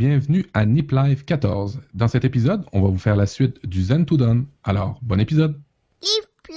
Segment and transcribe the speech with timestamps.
[0.00, 1.82] Bienvenue à Nip Live 14.
[1.92, 4.46] Dans cet épisode, on va vous faire la suite du Zen to Done.
[4.64, 5.60] Alors, bon épisode.
[6.02, 6.56] Nip.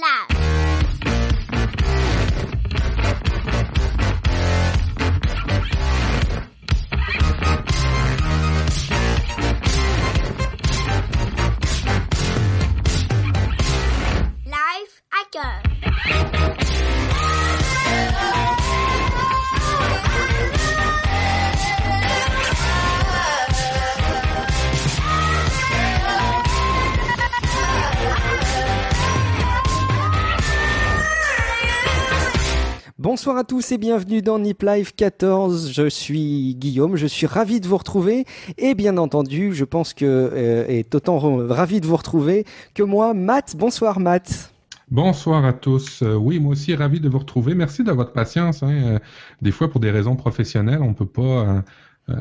[33.14, 35.70] Bonsoir à tous et bienvenue dans Nip Live 14.
[35.72, 38.24] Je suis Guillaume, je suis ravi de vous retrouver
[38.58, 42.82] et bien entendu, je pense que euh, est autant ra- ravi de vous retrouver que
[42.82, 43.54] moi, Matt.
[43.56, 44.52] Bonsoir Matt.
[44.90, 46.02] Bonsoir à tous.
[46.02, 47.54] Euh, oui, moi aussi, ravi de vous retrouver.
[47.54, 48.64] Merci de votre patience.
[48.64, 48.72] hein.
[48.72, 48.98] Euh,
[49.42, 51.60] Des fois, pour des raisons professionnelles, on peut pas euh,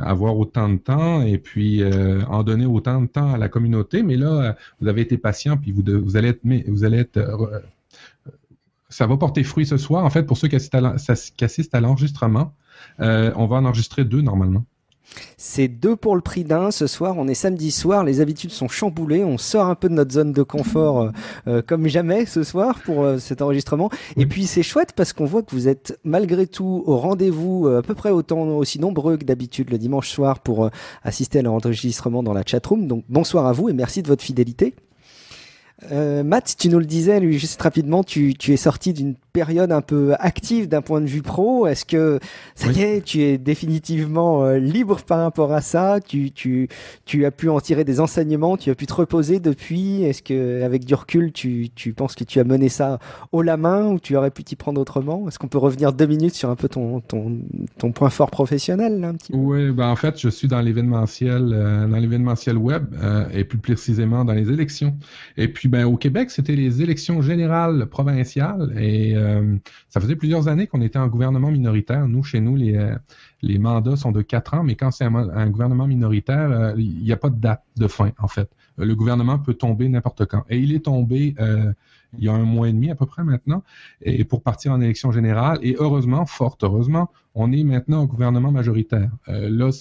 [0.01, 1.81] avoir autant de temps et puis
[2.29, 4.03] en donner autant de temps à la communauté.
[4.03, 6.27] Mais là, vous avez été patient, puis vous, vous allez
[6.99, 7.19] être,
[8.93, 10.05] ça va porter fruit ce soir.
[10.05, 12.53] En fait, pour ceux qui assistent à l'enregistrement,
[12.99, 14.63] euh, on va en enregistrer deux normalement.
[15.37, 16.71] C'est deux pour le prix d'un.
[16.71, 18.03] Ce soir, on est samedi soir.
[18.03, 19.23] Les habitudes sont chamboulées.
[19.23, 21.11] On sort un peu de notre zone de confort euh,
[21.47, 23.89] euh, comme jamais ce soir pour euh, cet enregistrement.
[24.17, 27.79] Et puis c'est chouette parce qu'on voit que vous êtes malgré tout au rendez-vous euh,
[27.79, 30.69] à peu près autant aussi nombreux que d'habitude le dimanche soir pour
[31.03, 32.87] assister à l'enregistrement dans la chatroom.
[32.87, 34.73] Donc bonsoir à vous et merci de votre fidélité.
[35.91, 39.71] Euh, Matt, tu nous le disais, lui, juste rapidement, tu, tu es sorti d'une période
[39.71, 41.65] un peu active d'un point de vue pro.
[41.67, 42.19] Est-ce que
[42.55, 42.81] ça y Oui.
[42.81, 45.99] est, tu es définitivement euh, libre par rapport à ça?
[45.99, 46.69] Tu, tu,
[47.05, 50.03] tu as pu en tirer des enseignements, tu as pu te reposer depuis?
[50.03, 52.99] Est-ce que, avec du recul, tu, tu penses que tu as mené ça
[53.31, 55.27] haut la main ou tu aurais pu t'y prendre autrement?
[55.27, 57.39] Est-ce qu'on peut revenir deux minutes sur un peu ton, ton,
[57.79, 59.37] ton point fort professionnel, là, un petit peu?
[59.39, 63.57] Oui, ben en fait, je suis dans l'événementiel, euh, dans l'événementiel web euh, et plus
[63.57, 64.95] précisément dans les élections.
[65.37, 69.57] Et puis, ben au Québec, c'était les élections générales provinciales et euh,
[69.89, 72.07] ça faisait plusieurs années qu'on était en gouvernement minoritaire.
[72.07, 72.95] Nous, chez nous, les euh,
[73.43, 77.11] les mandats sont de quatre ans, mais quand c'est un, gouvernement minoritaire, euh, il n'y
[77.11, 78.49] a pas de date de fin, en fait.
[78.79, 80.43] Euh, Le gouvernement peut tomber n'importe quand.
[80.49, 81.35] Et il est tombé
[82.19, 83.63] il y a un mois et demi à peu près maintenant,
[84.03, 85.57] et pour partir en élection générale.
[85.63, 89.09] Et heureusement, fort heureusement, on est maintenant au gouvernement majoritaire.
[89.25, 89.71] Là,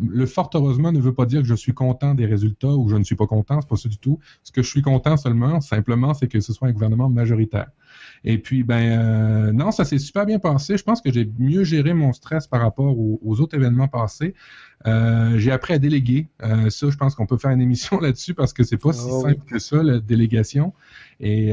[0.00, 2.94] le fort heureusement ne veut pas dire que je suis content des résultats ou je
[2.94, 4.20] ne suis pas content, c'est pas ça du tout.
[4.44, 7.70] Ce que je suis content seulement, simplement, c'est que ce soit un gouvernement majoritaire.
[8.24, 10.76] Et puis, ben, euh, non, ça s'est super bien passé.
[10.76, 14.34] Je pense que j'ai mieux géré mon stress par rapport aux, aux autres événements passés.
[14.86, 16.28] Euh, j'ai appris à déléguer.
[16.42, 19.06] Euh, ça, je pense qu'on peut faire une émission là-dessus parce que c'est pas si
[19.10, 19.22] oui.
[19.22, 20.72] simple que ça, la délégation.
[21.20, 21.52] Et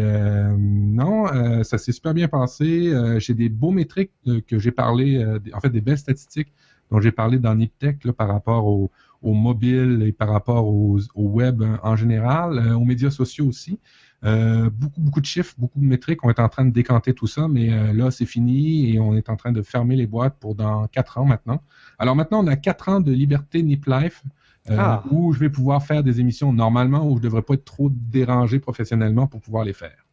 [0.57, 1.25] non,
[1.63, 2.93] ça s'est super bien passé.
[3.17, 4.11] J'ai des beaux métriques
[4.47, 6.53] que j'ai parlé, en fait, des belles statistiques
[6.91, 8.91] dont j'ai parlé dans NipTech là, par rapport au,
[9.23, 13.79] au mobile et par rapport aux- au web euh, en général, aux médias sociaux aussi.
[14.23, 16.23] Euh, beaucoup, beaucoup de chiffres, beaucoup de métriques.
[16.23, 19.15] On est en train de décanter tout ça, mais euh, là, c'est fini et on
[19.15, 21.61] est en train de fermer les boîtes pour dans quatre ans maintenant.
[21.99, 24.23] Alors maintenant, on a quatre ans de liberté Nip Life.
[24.71, 25.03] euh, Ah.
[25.11, 28.57] où je vais pouvoir faire des émissions normalement, où je devrais pas être trop dérangé
[28.59, 30.04] professionnellement pour pouvoir les faire.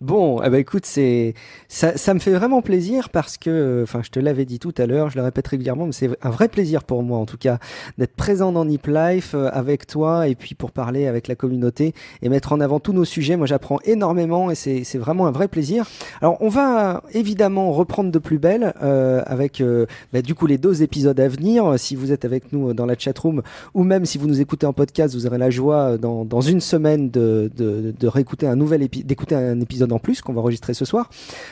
[0.00, 1.34] Bon, eh ben écoute, c'est
[1.66, 4.86] ça, ça me fait vraiment plaisir parce que, enfin, je te l'avais dit tout à
[4.86, 7.58] l'heure, je le répète régulièrement, mais c'est un vrai plaisir pour moi, en tout cas,
[7.98, 11.94] d'être présent dans Nip Life euh, avec toi et puis pour parler avec la communauté
[12.22, 13.36] et mettre en avant tous nos sujets.
[13.36, 15.84] Moi, j'apprends énormément et c'est vraiment un vrai plaisir.
[16.20, 20.58] Alors, on va évidemment reprendre de plus belle euh, avec, euh, bah, du coup, les
[20.58, 21.76] deux épisodes à venir.
[21.76, 23.42] Si vous êtes avec nous dans la chatroom
[23.74, 26.40] ou même si vous nous écoutez en podcast, vous aurez la joie euh, dans, dans
[26.40, 30.32] une semaine de, de, de réécouter un nouvel épi- d'écouter un épisode en plus qu'on
[30.32, 31.10] va enregistrer ce soir.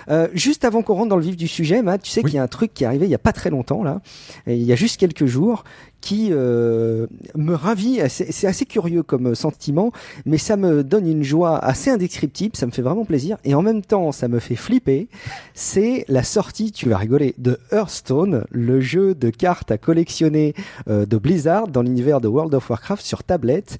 [0.08, 2.30] Euh, juste avant qu'on rentre dans le vif du sujet, Matt, tu sais Oui.
[2.30, 4.00] qu'il y a un truc qui est arrivé il y a pas très longtemps là,
[4.46, 5.64] et il y a juste quelques jours,
[6.06, 7.98] qui euh, me ravit.
[8.08, 9.90] C'est assez curieux comme sentiment,
[10.24, 12.54] mais ça me donne une joie assez indescriptible.
[12.54, 15.08] Ça me fait vraiment plaisir, et en même temps, ça me fait flipper.
[15.54, 20.54] C'est la sortie, tu vas rigoler, de Hearthstone, le jeu de cartes à collectionner
[20.88, 23.78] euh, de Blizzard dans l'univers de World of Warcraft sur tablette.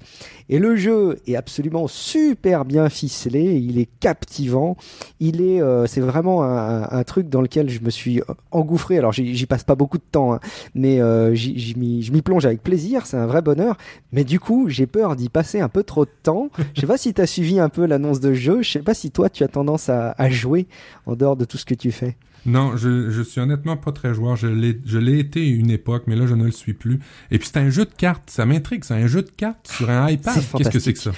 [0.49, 4.77] Et le jeu est absolument super bien ficelé, il est captivant,
[5.19, 8.21] il est, euh, c'est vraiment un, truc dans lequel je me suis
[8.51, 8.97] engouffré.
[8.97, 10.39] Alors j'y passe pas beaucoup de temps, hein,
[10.73, 13.77] mais euh, j'y- m'y- m'y plonge avec plaisir, c'est un vrai bonheur.
[14.11, 16.49] Mais du coup, j'ai peur d'y passer un peu trop de temps.
[16.73, 18.63] Je sais pas si tu as suivi un peu l'annonce de jeu.
[18.63, 20.67] Je sais pas si toi tu as tendance à, à jouer
[21.05, 22.17] en dehors de tout ce que tu fais.
[22.45, 24.35] Non, je, je suis honnêtement pas très joueur.
[24.35, 26.99] Je l'ai, je l'ai été une époque, mais là, je ne le suis plus.
[27.29, 28.29] Et puis, c'est un jeu de cartes.
[28.29, 28.83] Ça m'intrigue.
[28.83, 30.33] C'est un jeu de cartes sur un iPad.
[30.35, 31.11] C'est Qu'est-ce que c'est que ça?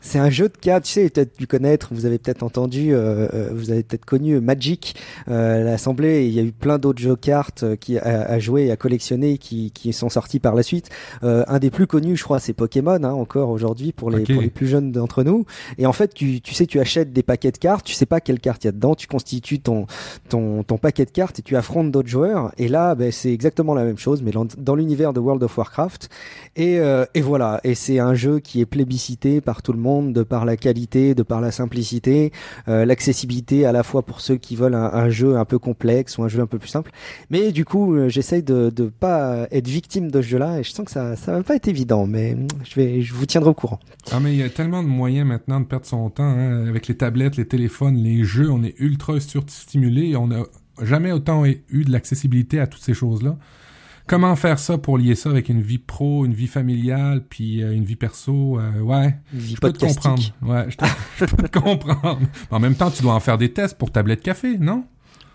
[0.00, 3.28] C'est un jeu de cartes, tu sais, peut-être dû connaître, vous avez peut-être entendu, euh,
[3.34, 4.94] euh, vous avez peut-être connu Magic,
[5.28, 8.38] euh, l'Assemblée, il y a eu plein d'autres jeux de cartes euh, qui à, à
[8.38, 10.88] jouer et à collectionner qui, qui sont sortis par la suite.
[11.24, 14.40] Euh, un des plus connus, je crois, c'est Pokémon, hein, encore aujourd'hui pour les, pour
[14.40, 15.44] les plus jeunes d'entre nous.
[15.78, 18.20] Et en fait, tu, tu sais, tu achètes des paquets de cartes, tu sais pas
[18.20, 19.86] quelle carte il y a dedans, tu constitues ton,
[20.28, 22.52] ton, ton paquet de cartes et tu affrontes d'autres joueurs.
[22.56, 25.58] Et là, ben, c'est exactement la même chose, mais dans, dans l'univers de World of
[25.58, 26.08] Warcraft.
[26.54, 29.87] Et, euh, et voilà, et c'est un jeu qui est plébiscité par tout le monde
[30.02, 32.32] de par la qualité, de par la simplicité,
[32.68, 36.22] euh, l'accessibilité à la fois pour ceux qui veulent un, jeu un peu complexe ou
[36.22, 36.90] un jeu un peu plus simple.
[37.30, 40.72] Mais du coup, euh, j'essaye de de pas être victime de ce jeu-là et je
[40.72, 43.54] sens que ça ça va pas être évident, mais je vais je vous tiendrai au
[43.54, 43.80] courant.
[44.12, 46.88] Ah, mais il y a tellement de moyens maintenant de perdre son temps, hein, avec
[46.88, 50.42] les tablettes, les téléphones, les jeux, on est ultra surstimulé, on n'a
[50.82, 53.36] jamais autant eu de l'accessibilité à toutes ces choses-là.
[54.08, 57.72] Comment faire ça pour lier ça avec une vie pro, une vie familiale, puis euh,
[57.74, 59.14] une vie perso, euh, ouais.
[59.32, 60.22] Vie Je peux te comprendre.
[60.42, 60.84] Ouais, je, te-
[61.18, 62.20] je peux te comprendre.
[62.50, 64.84] Mais en même temps, tu dois en faire des tests pour tablette café, non?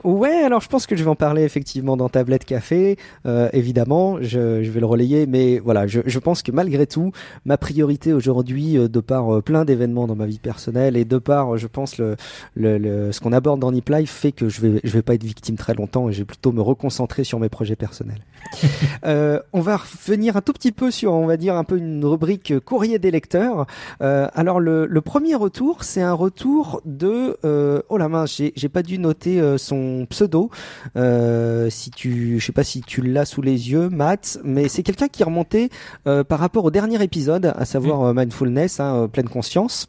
[0.03, 4.17] Ouais, alors je pense que je vais en parler effectivement dans Tablette Café, euh, évidemment,
[4.19, 7.13] je, je vais le relayer, mais voilà, je, je pense que malgré tout,
[7.45, 11.17] ma priorité aujourd'hui, euh, de par euh, plein d'événements dans ma vie personnelle et de
[11.19, 12.17] par, je pense, le,
[12.55, 15.13] le, le- ce qu'on aborde dans Nip Life fait que je vais, je vais pas
[15.13, 18.19] être victime très longtemps et je vais plutôt me reconcentrer sur mes projets personnels.
[19.05, 22.05] Euh, on va revenir un tout petit peu sur, on va dire, un peu une
[22.05, 23.65] rubrique euh, courrier des lecteurs.
[24.01, 28.69] Euh, alors le, le premier retour, c'est un retour de, euh, oh la main, j'ai
[28.69, 30.51] pas dû noter euh, son pseudo.
[30.95, 34.83] Euh, si tu, je sais pas si tu l'as sous les yeux, Matt, mais c'est
[34.83, 35.69] quelqu'un qui remontait
[36.07, 39.87] euh, par rapport au dernier épisode, à savoir euh, mindfulness, hein, pleine conscience,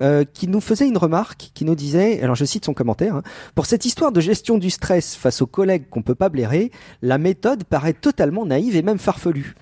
[0.00, 3.22] euh, qui nous faisait une remarque, qui nous disait, alors je cite son commentaire, hein,
[3.54, 6.70] pour cette histoire de gestion du stress face aux collègues qu'on peut pas blairer,
[7.02, 9.54] la méthode paraît totalement naïve et même farfelue.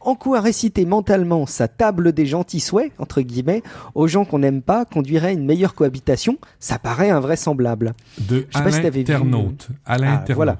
[0.00, 3.62] En quoi réciter mentalement sa table des gentils souhaits, entre guillemets,
[3.94, 7.92] aux gens qu'on n'aime pas conduirait à une meilleure cohabitation Ça paraît invraisemblable.
[8.18, 9.68] De Je sais pas si t'avais vu- l'internaute.
[9.86, 10.56] À Ah, voilà.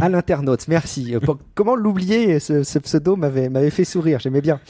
[0.00, 1.14] À l'internaute, merci.
[1.54, 4.60] Comment l'oublier ce, ce pseudo m'avait m'avait fait sourire, j'aimais bien.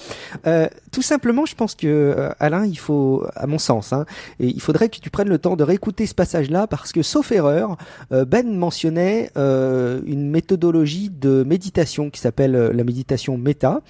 [0.46, 4.06] Euh, tout simplement, je pense que euh, Alain, il faut, à mon sens, hein,
[4.40, 7.32] et il faudrait que tu prennes le temps de réécouter ce passage-là parce que, sauf
[7.32, 7.76] erreur,
[8.12, 13.81] euh, Ben mentionnait une méthodologie de méditation qui s'appelle la méditation méta,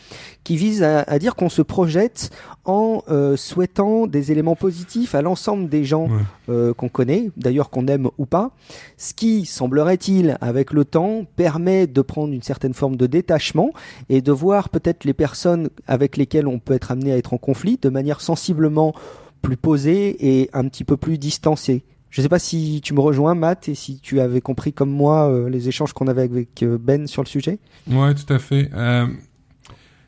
[0.44, 2.30] qui vise à, à dire qu'on se projette
[2.64, 3.02] en
[3.36, 6.08] souhaitant des éléments positifs à l'ensemble des gens
[6.48, 6.72] Ouais.
[6.76, 8.52] qu'on connaît, d'ailleurs qu'on aime ou pas,
[8.96, 13.73] ce qui, semblerait-il, avec le temps, permet de prendre une certaine forme de détachement
[14.08, 17.38] et de voir peut-être les personnes avec lesquelles on peut être amené à être en
[17.38, 18.94] conflit de manière sensiblement
[19.43, 21.84] plus posée et un petit peu plus distancée.
[22.11, 24.90] Je ne sais pas si tu me rejoins, Matt, et si tu avais compris comme
[24.90, 27.58] moi euh, les échanges qu'on avait avec euh, Ben sur le sujet.
[27.90, 28.70] Ouais, tout à fait.
[28.72, 29.06] Euh,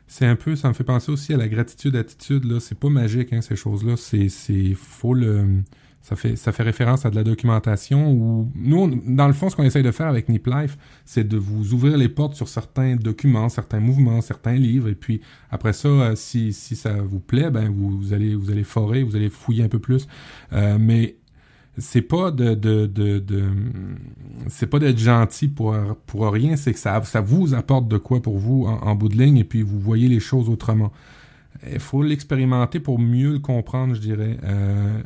[0.07, 2.59] c'est un peu, ça me fait penser aussi à la gratitude attitude là.
[2.59, 3.95] C'est pas magique hein, ces choses-là.
[3.95, 5.61] C'est, c'est, faut le,
[6.01, 9.55] ça fait, ça fait référence à de la documentation où nous, dans le fond, ce
[9.55, 12.95] qu'on essaye de faire avec Nip Life, c'est de vous ouvrir les portes sur certains
[12.95, 17.51] documents, certains mouvements, certains livres, et puis après ça, euh, si, si ça vous plaît,
[17.51, 20.07] ben vous, vous allez, vous allez forer, vous allez fouiller un peu plus.
[20.53, 21.17] Euh, mais
[21.77, 23.43] c'est pas de, de, de, de
[24.47, 25.75] c'est pas d'être gentil pour,
[26.05, 29.09] pour rien, c'est que ça, ça vous apporte de quoi pour vous en, en bout
[29.09, 30.91] de ligne et puis vous voyez les choses autrement.
[31.71, 34.37] Il faut l'expérimenter pour mieux le comprendre, je dirais.
[34.43, 35.01] Euh,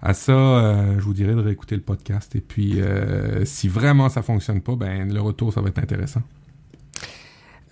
[0.00, 4.08] à ça, euh, je vous dirais de réécouter le podcast et puis euh, si vraiment
[4.08, 6.22] ça fonctionne pas, ben le retour ça va être intéressant.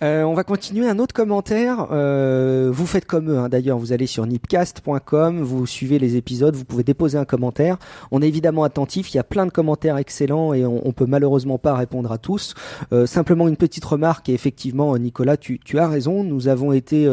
[0.03, 1.87] Euh, on va continuer un autre commentaire.
[1.91, 3.49] Euh, vous faites comme eux, hein.
[3.49, 3.77] d'ailleurs.
[3.79, 7.77] Vous allez sur nipcast.com, vous suivez les épisodes, vous pouvez déposer un commentaire.
[8.11, 9.13] On est évidemment attentif.
[9.13, 12.17] Il y a plein de commentaires excellents et on, on peut malheureusement pas répondre à
[12.17, 12.53] tous.
[12.93, 14.29] Euh, simplement une petite remarque.
[14.29, 16.23] Et effectivement, Nicolas, tu, tu as raison.
[16.23, 17.09] Nous avons été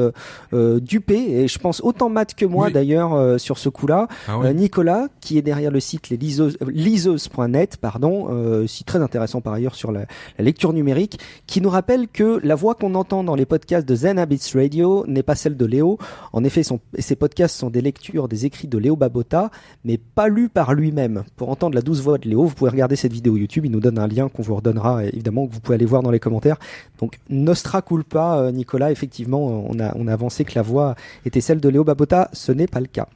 [0.52, 2.72] dupés et je pense autant Matt que moi Oui.
[2.72, 4.08] d'ailleurs euh, sur ce coup-là.
[4.28, 9.40] Ah Nicolas, qui est derrière le site les liseuses- liseuses.net, pardon, euh, site très intéressant
[9.40, 10.00] par ailleurs sur la,
[10.38, 13.94] la lecture numérique, qui nous rappelle que la voix qu'on entend dans les podcasts de
[13.94, 15.98] Zen Habits Radio n'est pas celle de Léo.
[16.32, 19.50] En effet, son- ces podcasts sont des lectures des écrits de Léo Babota,
[19.84, 21.24] mais pas lus par lui-même.
[21.36, 23.64] Pour entendre la douce voix de Léo, vous pouvez regarder cette vidéo YouTube.
[23.64, 26.10] Il nous donne un lien qu'on vous redonnera, évidemment, que vous pouvez aller voir dans
[26.10, 26.58] les commentaires.
[27.00, 28.90] Donc, nostra culpa, euh, Nicolas.
[28.92, 32.28] Effectivement, on a, on a avancé que la voix était celle de Léo Babota.
[32.32, 33.08] Ce n'est pas le cas.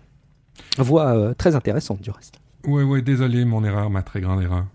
[0.78, 2.34] Voix euh, très intéressante, du reste.
[2.66, 4.66] Ouais, ouais, désolé, mon erreur, ma très grande erreur.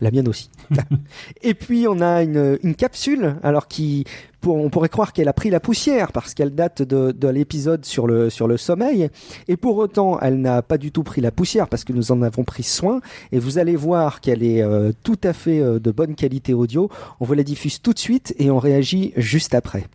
[0.00, 0.50] La mienne aussi.
[1.42, 4.04] et puis on a une, une capsule, alors qui,
[4.40, 7.84] pour, on pourrait croire qu'elle a pris la poussière parce qu'elle date de, de l'épisode
[7.84, 9.08] sur le sur le sommeil,
[9.48, 12.22] et pour autant elle n'a pas du tout pris la poussière parce que nous en
[12.22, 13.00] avons pris soin.
[13.32, 16.90] Et vous allez voir qu'elle est euh, tout à fait euh, de bonne qualité audio.
[17.20, 19.86] On vous la diffuse tout de suite et on réagit juste après.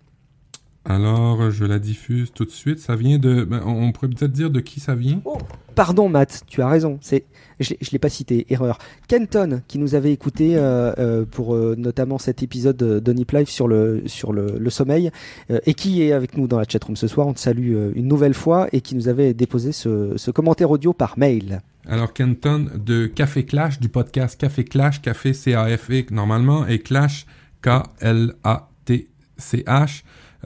[0.83, 2.79] Alors, je la diffuse tout de suite.
[2.79, 3.43] Ça vient de.
[3.43, 5.21] ben, on pourrait peut-être dire de qui ça vient.
[5.25, 5.37] Oh,
[5.75, 6.97] pardon Matt, tu as raison.
[7.01, 7.25] C'est,
[7.59, 8.79] je, je l'ai pas cité, erreur.
[9.07, 13.47] Kenton qui nous avait écouté euh, euh, pour euh, notamment cet épisode de, Nip Live
[13.47, 15.11] sur le sur le, le sommeil
[15.49, 17.27] et qui est avec nous dans la chatroom ce soir.
[17.27, 20.93] On te salue une nouvelle fois et qui nous avait déposé ce, ce commentaire audio
[20.93, 21.61] par mail.
[21.87, 27.25] Alors, Kenton de Café Clash, du podcast Café Clash, Café C-A-F-E normalement, et Clash
[27.61, 28.03] K-L-A-T-C-H.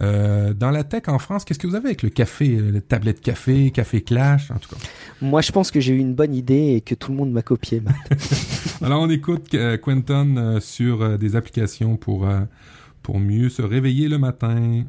[0.01, 2.81] Euh, dans la tech en France, qu'est-ce que vous avez avec le café, euh, le
[2.81, 4.81] tablette café, Café Clash, en tout cas?
[5.21, 7.41] Moi, je pense que j'ai eu une bonne idée et que tout le monde m'a
[7.41, 7.81] copié.
[8.81, 12.27] Alors, on écoute euh, Quentin euh, sur des applications pour,
[13.01, 14.83] pour mieux se réveiller le matin.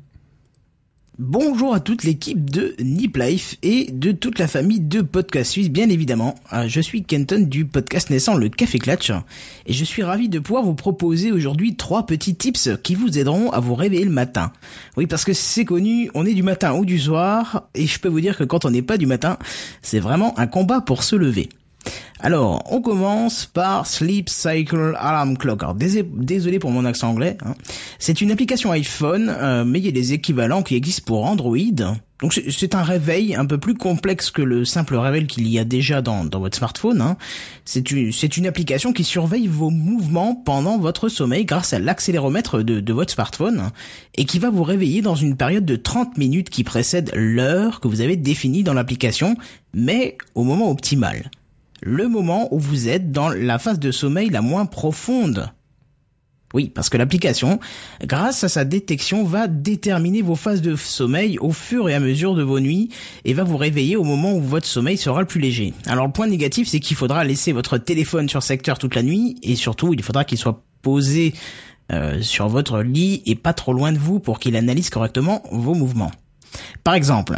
[1.18, 5.70] Bonjour à toute l'équipe de Nip Life et de toute la famille de Podcast Suisse,
[5.70, 6.34] bien évidemment.
[6.52, 9.12] Euh, Je suis Kenton du podcast naissant Le Café Clatch
[9.64, 13.50] et je suis ravi de pouvoir vous proposer aujourd'hui trois petits tips qui vous aideront
[13.50, 14.52] à vous réveiller le matin.
[14.98, 18.08] Oui, parce que c'est connu, on est du matin ou du soir et je peux
[18.08, 19.38] vous dire que quand on n'est pas du matin,
[19.80, 21.48] c'est vraiment un combat pour se lever.
[22.20, 25.62] Alors, on commence par Sleep Cycle Alarm Clock.
[25.62, 27.36] Alors, dés- désolé pour mon accent anglais.
[27.44, 27.54] hein.
[27.98, 31.58] C'est une application iPhone, euh, mais il y a des équivalents qui existent pour Android.
[32.22, 35.64] Donc, c'est- un réveil un peu plus complexe que le simple réveil qu'il y a
[35.64, 37.02] déjà dans, votre smartphone.
[37.02, 37.18] hein.
[37.66, 43.12] C'est une, application qui surveille vos mouvements pendant votre sommeil grâce à l'accéléromètre de, votre
[43.12, 43.70] smartphone
[44.16, 47.88] et qui va vous réveiller dans une période de 30 minutes qui précède l'heure que
[47.88, 49.36] vous avez définie dans l'application,
[49.74, 51.30] mais au moment optimal
[51.82, 55.52] le moment où vous êtes dans la phase de sommeil la moins profonde.
[56.54, 57.58] Oui, parce que l'application,
[58.04, 62.34] grâce à sa détection, va déterminer vos phases de sommeil au fur et à mesure
[62.34, 62.88] de vos nuits
[63.24, 65.74] et va vous réveiller au moment où votre sommeil sera le plus léger.
[65.86, 69.36] Alors le point négatif, c'est qu'il faudra laisser votre téléphone sur secteur toute la nuit
[69.42, 71.34] et surtout, il faudra qu'il soit posé
[71.92, 75.74] euh, sur votre lit et pas trop loin de vous pour qu'il analyse correctement vos
[75.74, 76.12] mouvements.
[76.84, 77.36] Par exemple,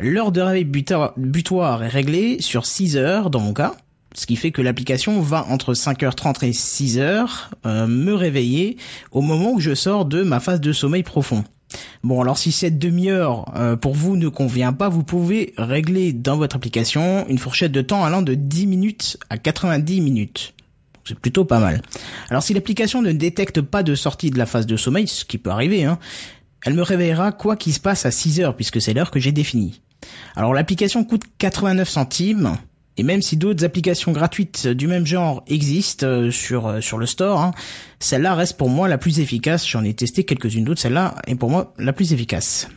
[0.00, 3.74] L'heure de réveil butoir est réglée sur 6 heures dans mon cas,
[4.14, 7.28] ce qui fait que l'application va entre 5h30 et 6h
[7.66, 8.76] euh, me réveiller
[9.12, 11.44] au moment où je sors de ma phase de sommeil profond.
[12.02, 16.36] Bon alors si cette demi-heure euh, pour vous ne convient pas, vous pouvez régler dans
[16.36, 20.54] votre application une fourchette de temps allant de 10 minutes à 90 minutes.
[21.04, 21.82] C'est plutôt pas mal.
[22.28, 25.38] Alors si l'application ne détecte pas de sortie de la phase de sommeil, ce qui
[25.38, 25.98] peut arriver, hein,
[26.64, 29.32] elle me réveillera quoi qu'il se passe à 6 heures puisque c'est l'heure que j'ai
[29.32, 29.82] définie.
[30.36, 32.56] Alors l'application coûte 89 centimes
[32.96, 37.06] et même si d'autres applications gratuites du même genre existent euh, sur euh, sur le
[37.06, 37.52] store, hein,
[37.98, 39.66] celle-là reste pour moi la plus efficace.
[39.66, 42.68] J'en ai testé quelques-unes d'autres, celle-là est pour moi la plus efficace.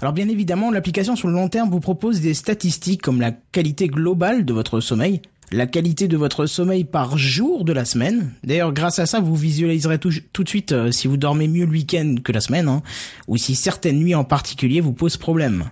[0.00, 3.88] Alors bien évidemment, l'application sur le long terme vous propose des statistiques comme la qualité
[3.88, 5.20] globale de votre sommeil,
[5.52, 8.32] la qualité de votre sommeil par jour de la semaine.
[8.44, 11.72] D'ailleurs, grâce à ça, vous visualiserez tout, de suite euh, si vous dormez mieux le
[11.72, 12.82] week-end que la semaine, hein,
[13.28, 15.70] ou si certaines nuits en particulier vous posent problème.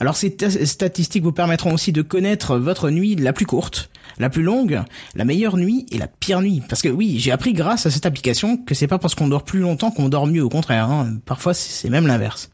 [0.00, 4.28] Alors ces ta- statistiques vous permettront aussi de connaître votre nuit la plus courte, la
[4.28, 4.82] plus longue,
[5.14, 6.62] la meilleure nuit et la pire nuit.
[6.68, 9.44] Parce que oui, j'ai appris grâce à cette application que c'est pas parce qu'on dort
[9.44, 10.90] plus longtemps qu'on dort mieux, au contraire.
[10.90, 11.16] hein.
[11.24, 12.50] Parfois c'est même l'inverse.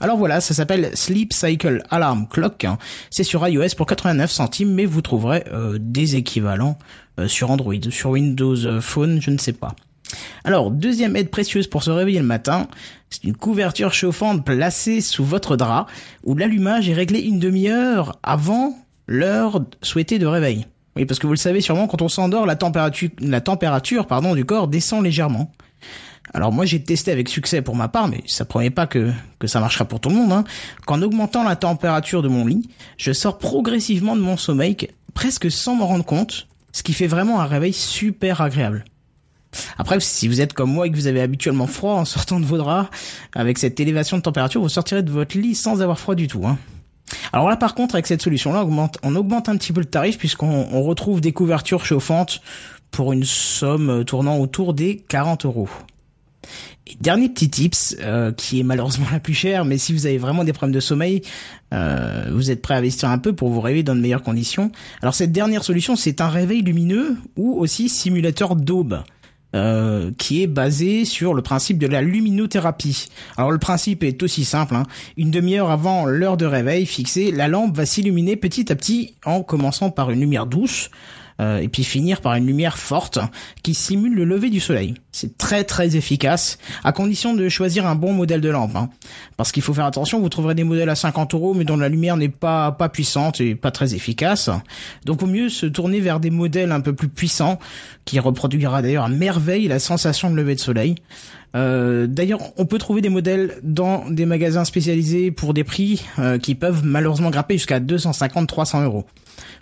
[0.00, 2.66] Alors voilà, ça s'appelle Sleep Cycle Alarm Clock.
[3.10, 6.78] C'est sur iOS pour 89 centimes, mais vous trouverez euh, des équivalents
[7.18, 9.74] euh, sur Android, sur Windows Phone, je ne sais pas.
[10.44, 12.68] Alors, deuxième aide précieuse pour se réveiller le matin,
[13.10, 15.86] c'est une couverture chauffante placée sous votre drap
[16.24, 20.66] où l'allumage est réglé une demi-heure avant l'heure souhaitée de réveil.
[20.96, 24.44] Oui, parce que vous le savez sûrement, quand on s'endort, la température, la température du
[24.44, 25.50] corps descend légèrement.
[26.32, 29.46] Alors moi j'ai testé avec succès pour ma part, mais ça promet pas que, que
[29.46, 30.32] ça marchera pour tout le monde.
[30.32, 30.44] Hein.
[30.86, 34.76] Qu'en augmentant la température de mon lit, je sors progressivement de mon sommeil,
[35.12, 38.84] presque sans m'en rendre compte, ce qui fait vraiment un réveil super agréable.
[39.78, 42.44] Après, si vous êtes comme moi et que vous avez habituellement froid en sortant de
[42.44, 42.90] vos draps,
[43.34, 46.46] avec cette élévation de température, vous sortirez de votre lit sans avoir froid du tout.
[46.46, 46.58] Hein.
[47.32, 48.64] Alors là, par contre, avec cette solution-là,
[49.02, 52.40] on augmente, un petit peu le tarif puisqu'on on retrouve des couvertures chauffantes
[52.90, 55.68] pour une somme euh, tournant autour des 40 euros.
[56.86, 60.18] Et dernier petit tips, euh, qui est malheureusement la plus chère, mais si vous avez
[60.18, 61.22] vraiment des problèmes de sommeil,
[61.72, 64.70] euh, vous êtes prêt à investir un peu pour vous réveiller dans de meilleures conditions.
[65.02, 69.02] Alors cette dernière solution, c'est un réveil lumineux ou aussi simulateur d'aube.
[69.54, 73.06] Euh, qui est basé sur le principe de la luminothérapie.
[73.36, 74.74] Alors le principe est aussi simple.
[74.74, 74.82] Hein.
[75.16, 79.44] Une demi-heure avant l'heure de réveil fixée, la lampe va s'illuminer petit à petit en
[79.44, 80.90] commençant par une lumière douce,
[81.40, 83.18] et puis finir par une lumière forte
[83.62, 84.94] qui simule le lever du soleil.
[85.12, 88.76] C'est très très efficace, à condition de choisir un bon modèle de lampe.
[88.76, 88.88] Hein.
[89.36, 91.88] Parce qu'il faut faire attention, vous trouverez des modèles à 50 euros, mais dont la
[91.88, 94.50] lumière n'est pas pas puissante et pas très efficace.
[95.04, 97.58] Donc au mieux se tourner vers des modèles un peu plus puissants,
[98.04, 100.96] qui reproduira d'ailleurs à merveille la sensation de lever de soleil.
[101.54, 106.38] Euh, D'ailleurs, on peut trouver des modèles dans des magasins spécialisés pour des prix euh,
[106.38, 109.04] qui peuvent malheureusement grimper jusqu'à 250-300 euros.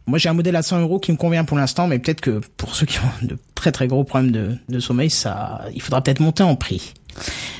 [0.06, 2.40] Moi, j'ai un modèle à 100 euros qui me convient pour l'instant, mais peut-être que
[2.56, 6.20] pour ceux qui ont de très très gros problèmes de, sommeil, ça, il faudra peut-être
[6.20, 6.94] monter en prix.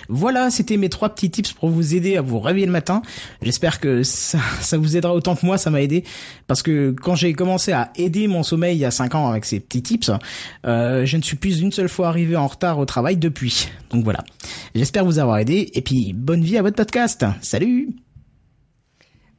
[0.08, 3.02] Voilà, c'était mes trois petits tips pour vous aider à vous réveiller le matin.
[3.42, 6.04] J'espère que ça, ça, vous aidera autant que moi, ça m'a aidé.
[6.46, 9.44] Parce que quand j'ai commencé à aider mon sommeil il y a 5 ans avec
[9.44, 10.10] ces petits tips,
[10.66, 13.68] euh, je ne suis plus une seule fois arrivé en retard au travail depuis.
[13.90, 14.24] Donc voilà.
[14.74, 15.70] J'espère vous avoir aidé.
[15.74, 17.24] Et puis, bonne vie à votre podcast.
[17.40, 17.90] Salut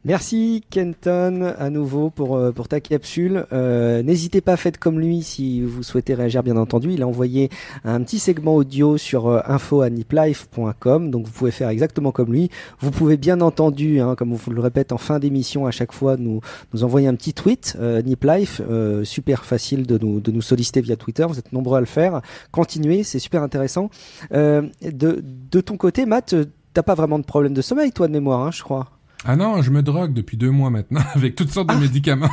[0.05, 3.45] Merci Kenton à nouveau pour, euh, pour ta capsule.
[3.53, 6.91] Euh, N'hésitez pas, faites comme lui si vous souhaitez réagir bien entendu.
[6.91, 7.49] Il a envoyé
[7.85, 12.49] un petit segment audio sur euh, info.niplife.com, donc vous pouvez faire exactement comme lui.
[12.81, 16.17] Vous pouvez bien entendu, hein, comme vous le répète en fin d'émission à chaque fois,
[16.17, 16.41] nous,
[16.73, 20.81] nous envoyer un petit tweet, euh, Niplife, euh, super facile de nous, de nous solliciter
[20.81, 22.21] via Twitter, vous êtes nombreux à le faire.
[22.51, 23.89] Continuez, c'est super intéressant.
[24.33, 26.35] Euh, de, de ton côté, Matt,
[26.73, 28.92] t'as pas vraiment de problème de sommeil, toi, de mémoire, hein, je crois
[29.25, 31.79] ah non, je me drogue depuis deux mois maintenant avec toutes sortes de Ah.
[31.79, 32.29] médicaments.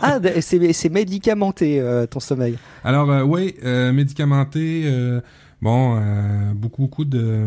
[0.00, 2.56] Ah, c'est médicamenté euh, ton sommeil.
[2.84, 4.90] Alors euh, oui, euh, médicamenté,
[5.60, 6.00] bon,
[6.54, 7.46] beaucoup beaucoup de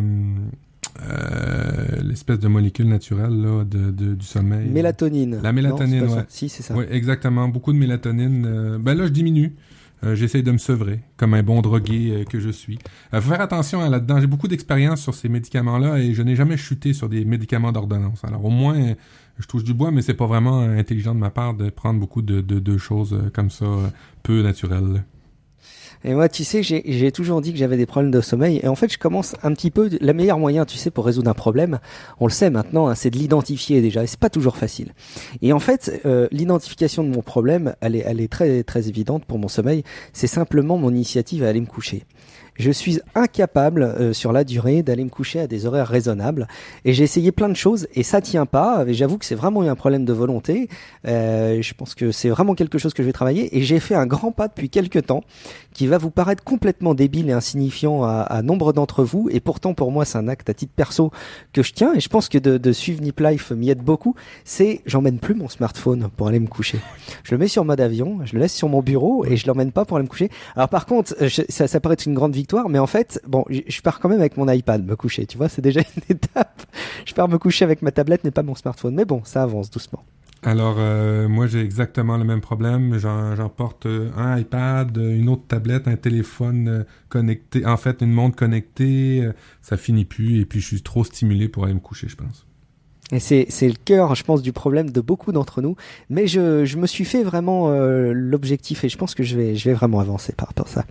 [2.03, 4.67] l'espèce de molécule naturelle là, de, de- du sommeil.
[4.69, 5.39] Mélatonine.
[5.41, 6.19] La mélatonine, Non, ouais.
[6.19, 6.25] ça.
[6.27, 6.75] Si, c'est ça.
[6.75, 7.47] Oui, exactement.
[7.47, 8.77] Beaucoup de mélatonine.
[8.79, 9.55] ben là, je diminue.
[10.03, 12.79] Euh, J'essaye de me sevrer, comme un bon drogué euh, que je suis.
[13.13, 14.20] Euh, faut faire attention hein, là-dedans.
[14.22, 18.24] J'ai beaucoup d'expérience sur ces médicaments-là et je n'ai jamais chuté sur des médicaments d'ordonnance.
[18.24, 18.94] Alors au moins,
[19.39, 22.22] je touche du bois, mais c'est pas vraiment intelligent de ma part de prendre beaucoup
[22.22, 23.65] de, de, de choses euh, comme ça,
[24.24, 25.03] peu naturelles.
[26.06, 28.60] Et moi, tu sais, j'ai toujours dit que j'avais des problèmes de sommeil.
[28.63, 29.89] Et en fait, je commence un petit peu.
[30.00, 31.79] La meilleure moyen, tu sais, pour résoudre un problème,
[32.20, 34.03] on le sait maintenant, hein, c'est de l'identifier déjà.
[34.03, 34.94] Et c'est pas toujours facile.
[35.41, 39.25] Et en fait, euh, l'identification de mon problème, elle est, elle est très, très évidente
[39.25, 39.84] pour mon sommeil.
[40.13, 42.06] C'est simplement mon initiative à aller me coucher.
[42.59, 46.47] Je suis incapable euh, sur la durée d'aller me coucher à des horaires raisonnables.
[46.83, 48.83] Et j'ai essayé plein de choses et ça tient pas.
[48.85, 50.67] Et j'avoue que c'est vraiment un problème de volonté.
[51.07, 53.57] Euh, je pense que c'est vraiment quelque chose que je vais travailler.
[53.57, 55.23] Et j'ai fait un grand pas depuis quelques temps
[55.73, 59.29] qui va vous paraître complètement débile et insignifiant à, à nombre d'entre vous.
[59.31, 61.11] Et pourtant, pour moi, c'est un acte à titre perso
[61.53, 61.93] que je tiens.
[61.95, 64.15] Et je pense que de, de suivre Nip Life m'y aide beaucoup.
[64.43, 66.79] C'est, j'emmène plus mon smartphone pour aller me coucher.
[67.24, 69.72] Je le mets sur mode avion, je le laisse sur mon bureau et je l'emmène
[69.72, 70.29] pas pour aller me coucher.
[70.57, 71.15] Alors par contre,
[71.48, 74.20] ça, ça paraît être une grande victoire, mais en fait, bon, je, pars quand même
[74.20, 75.25] avec mon iPad me coucher.
[75.25, 76.64] Tu vois, c'est déjà une étape.
[77.05, 78.96] Je pars me coucher avec ma tablette, mais pas mon smartphone.
[78.96, 80.03] Mais bon, ça avance doucement.
[80.42, 82.98] Alors, euh, moi, j'ai exactement le même problème.
[82.98, 88.01] J'en j'en porte euh, un iPad, une autre tablette, un téléphone euh, connecté, en fait,
[88.01, 89.29] une montre connectée.
[89.62, 92.46] ça finit plus et puis je suis trop stimulé pour aller me coucher, je pense.
[93.11, 95.75] Et c'est, c'est le cœur, je pense, du problème de beaucoup d'entre nous.
[96.11, 99.55] Mais je, je me suis fait vraiment euh, l'objectif et je pense que je vais,
[99.55, 100.85] je vais vraiment avancer par rapport à ça.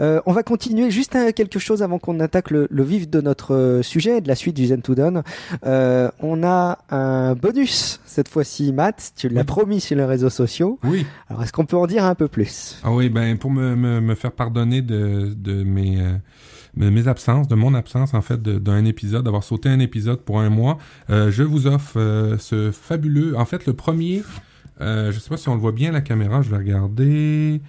[0.00, 3.20] Euh, on va continuer juste un- quelque chose avant qu'on attaque le, le vif de
[3.20, 5.22] notre euh, sujet, de la suite du Zen to Done.
[5.66, 9.12] Euh, on a un bonus cette fois-ci, Matt.
[9.16, 9.46] Tu l'as Oui.
[9.46, 10.78] promis sur les réseaux sociaux.
[10.84, 11.04] Oui.
[11.28, 12.78] Alors, est-ce qu'on peut en dire un peu plus?
[12.82, 16.12] Ah oui, ben pour me, me, me faire pardonner de, de mes, euh,
[16.76, 20.40] de mes absences, de mon absence en fait d'un épisode, d'avoir sauté un épisode pour
[20.40, 20.78] un mois,
[21.10, 24.22] euh, je vous offre euh, ce fabuleux, en fait le premier,
[24.80, 27.60] euh, je sais pas si on le voit bien à la caméra, je vais regarder.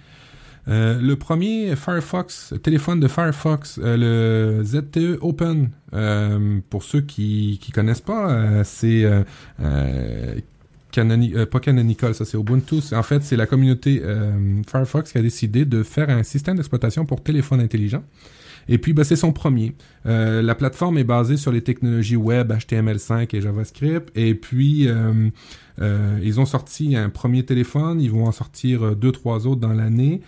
[0.66, 3.98] Euh, le premier Firefox, téléphone de Firefox, euh,
[4.58, 9.22] le ZTE Open, euh, pour ceux qui qui connaissent pas, euh, c'est euh,
[9.60, 10.34] euh,
[10.90, 12.76] Canoni- pas Canonical, ça c'est Ubuntu.
[12.94, 14.00] En fait, c'est la communauté
[14.66, 18.02] Firefox qui a décidé de faire un système d'exploitation pour téléphone intelligent.
[18.68, 19.74] Et puis, ben, c'est son premier.
[20.06, 24.10] Euh, la plateforme est basée sur les technologies web, HTML5 et JavaScript.
[24.16, 25.28] Et puis, euh,
[25.80, 28.00] euh, ils ont sorti un premier téléphone.
[28.00, 30.20] Ils vont en sortir deux, trois autres dans l'année.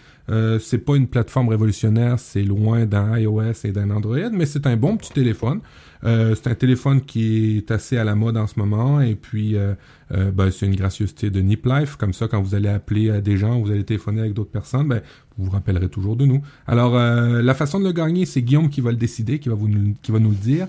[0.59, 4.77] C'est pas une plateforme révolutionnaire, c'est loin d'un iOS et d'un Android, mais c'est un
[4.77, 5.61] bon petit téléphone.
[6.05, 9.01] Euh, c'est un téléphone qui est assez à la mode en ce moment.
[9.01, 9.75] Et puis, euh,
[10.13, 11.97] euh, ben, c'est une gracieuseté de Nip Life.
[11.97, 14.89] Comme ça, quand vous allez appeler à des gens, vous allez téléphoner avec d'autres personnes,
[14.89, 15.03] ben,
[15.39, 16.43] vous vous rappellerez toujours de nous.
[16.67, 19.69] Alors, la façon de le gagner, c'est Guillaume qui va le décider, qui va, vous,
[20.03, 20.67] qui va nous le dire.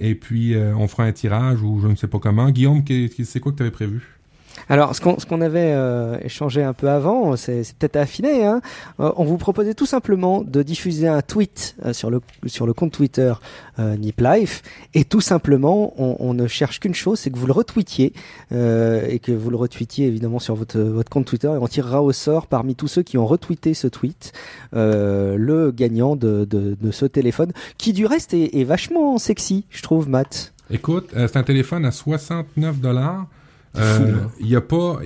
[0.00, 2.50] Et puis, on fera un tirage ou je ne sais pas comment.
[2.50, 2.82] Guillaume,
[3.24, 4.18] c'est quoi que tu avais prévu?
[4.68, 8.44] Alors, ce qu'on qu'on avait euh, échangé un peu avant, c'est peut-être affiné.
[8.44, 8.60] Hein
[9.00, 12.72] Euh, on vous proposait tout simplement de diffuser un tweet euh, sur le sur le
[12.72, 13.32] compte Twitter
[13.78, 14.62] euh, Nip Life,
[14.94, 18.12] et tout simplement, on, on ne cherche qu'une chose, c'est que vous le retweetiez
[18.52, 22.02] euh, et que vous le retweetiez évidemment sur votre votre compte Twitter, et on tirera
[22.02, 24.32] au sort parmi tous ceux qui ont retweeté ce tweet
[24.74, 29.64] euh, le gagnant de, de de ce téléphone, qui du reste est, est vachement sexy,
[29.70, 30.52] je trouve, Matt.
[30.70, 33.26] Écoute, c'est un téléphone à 69 dollars.
[33.76, 34.30] Hein.
[34.40, 35.00] Il y a pas,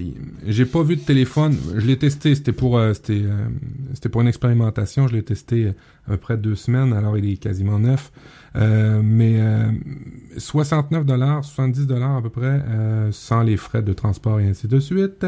[0.46, 1.57] j'ai pas vu de téléphone.
[1.76, 2.35] Je l'ai testé.
[2.35, 3.46] C'était pour, euh, c'était, euh,
[3.94, 5.09] c'était pour une expérimentation.
[5.09, 5.72] Je l'ai testé euh,
[6.07, 6.92] à peu près deux semaines.
[6.92, 8.12] Alors il est quasiment neuf.
[8.57, 9.70] Euh, mais euh,
[10.37, 14.68] 69 dollars, 70 dollars à peu près, euh, sans les frais de transport et ainsi
[14.68, 15.26] de suite.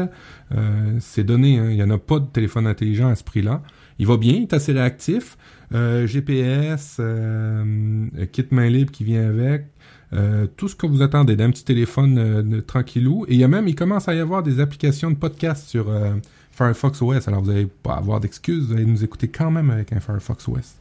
[0.53, 1.59] Euh, c'est donné.
[1.59, 1.69] hein.
[1.69, 3.61] Il y en a pas de téléphone intelligent à ce prix-là.
[3.99, 5.37] Il va bien, il est assez réactif.
[5.73, 9.67] Euh, GPS, euh, kit main libre qui vient avec.
[10.13, 13.25] Euh, tout ce que vous attendez d'un petit téléphone euh, tranquillou.
[13.29, 15.89] Et il y a même, il commence à y avoir des applications de podcast sur
[15.89, 16.15] euh,
[16.51, 17.27] Firefox OS.
[17.27, 20.47] Alors vous n'allez pas avoir d'excuses, vous allez nous écouter quand même avec un Firefox
[20.49, 20.75] OS.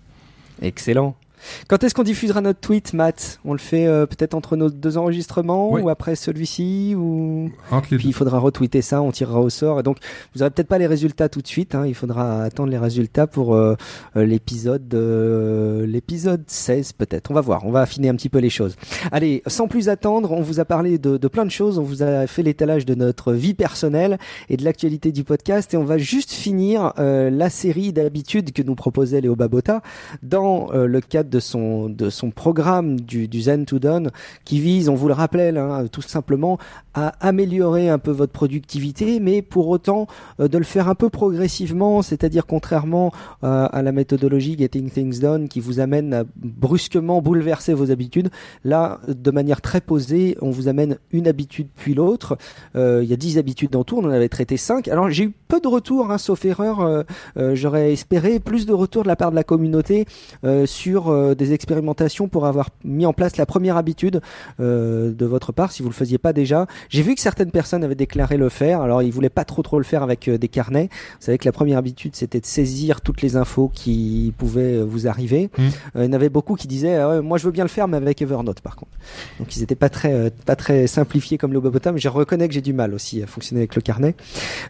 [0.60, 1.16] Excellent.
[1.68, 3.40] Quand est-ce qu'on diffusera notre tweet, Matt?
[3.44, 5.82] On le fait euh, peut-être entre nos deux enregistrements Oui.
[5.82, 7.50] ou après celui-ci ou
[7.82, 9.80] puis il faudra retweeter ça, on tirera au sort.
[9.80, 9.98] Et donc
[10.34, 11.74] vous aurez peut-être pas les résultats tout de suite.
[11.74, 13.74] Hein, il faudra attendre les résultats pour euh,
[14.16, 17.30] euh, l'épisode euh, l'épisode 16 peut-être.
[17.30, 17.66] On va voir.
[17.66, 18.76] On va affiner un petit peu les choses.
[19.12, 21.78] Allez, sans plus attendre, on vous a parlé de, de plein de choses.
[21.78, 25.74] On vous a fait l'étalage de notre vie personnelle et de l'actualité du podcast.
[25.74, 29.82] Et on va juste finir euh, la série d'habitudes que nous proposait Léo Babota
[30.22, 34.10] dans euh, le cadre de son de son programme du, du Zen to Done
[34.44, 36.58] qui vise, on vous le rappelle, hein, tout simplement
[36.94, 40.06] à améliorer un peu votre productivité, mais pour autant
[40.40, 43.12] euh, de le faire un peu progressivement, c'est-à-dire contrairement
[43.44, 48.30] euh, à la méthodologie Getting Things Done qui vous amène à brusquement bouleverser vos habitudes.
[48.64, 52.36] Là, de manière très posée, on vous amène une habitude puis l'autre.
[52.76, 54.88] Euh, Il y a 10 habitudes en tout, on en avait traité 5.
[54.88, 56.80] Alors j'ai eu peu de retours, hein, sauf erreur.
[56.80, 57.02] euh,
[57.36, 60.06] euh, J'aurais espéré plus de retours de la part de la communauté
[60.64, 64.20] sur euh, des expérimentations pour avoir mis en place la première habitude
[64.60, 66.66] euh, de votre part, si vous le faisiez pas déjà.
[66.88, 68.80] J'ai vu que certaines personnes avaient déclaré le faire.
[68.80, 70.88] Alors ils voulaient pas trop trop le faire avec euh, des carnets.
[70.90, 75.06] Vous savez que la première habitude c'était de saisir toutes les infos qui pouvaient vous
[75.06, 75.50] arriver.
[75.56, 75.62] Mm.
[75.62, 77.68] Euh, il y en avait beaucoup qui disaient ah ouais, moi je veux bien le
[77.68, 78.92] faire mais avec Evernote par contre.
[79.38, 81.98] Donc ils étaient pas très pas très simplifiés comme le Bobotam.
[81.98, 84.14] Je reconnais que j'ai du mal aussi à fonctionner avec le carnet.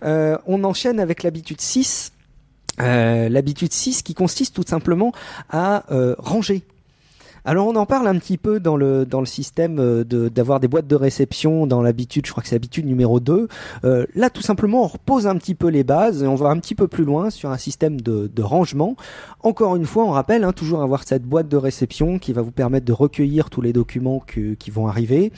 [0.02, 2.12] On enchaîne avec l'habitude 6.
[2.80, 5.12] Euh, l'habitude 6 qui consiste tout simplement
[5.50, 6.62] à euh, ranger.
[7.44, 10.60] Alors on en parle un petit peu dans le dans le système euh, de d'avoir
[10.60, 13.48] des boîtes de réception dans l'habitude, je crois que c'est l'habitude numéro 2.
[13.84, 16.58] Euh, là tout simplement on repose un petit peu les bases et on va un
[16.58, 18.96] petit peu plus loin sur un système de, de rangement.
[19.42, 22.50] Encore une fois, on rappelle hein, toujours avoir cette boîte de réception qui va vous
[22.50, 25.32] permettre de recueillir tous les documents qui vont arriver.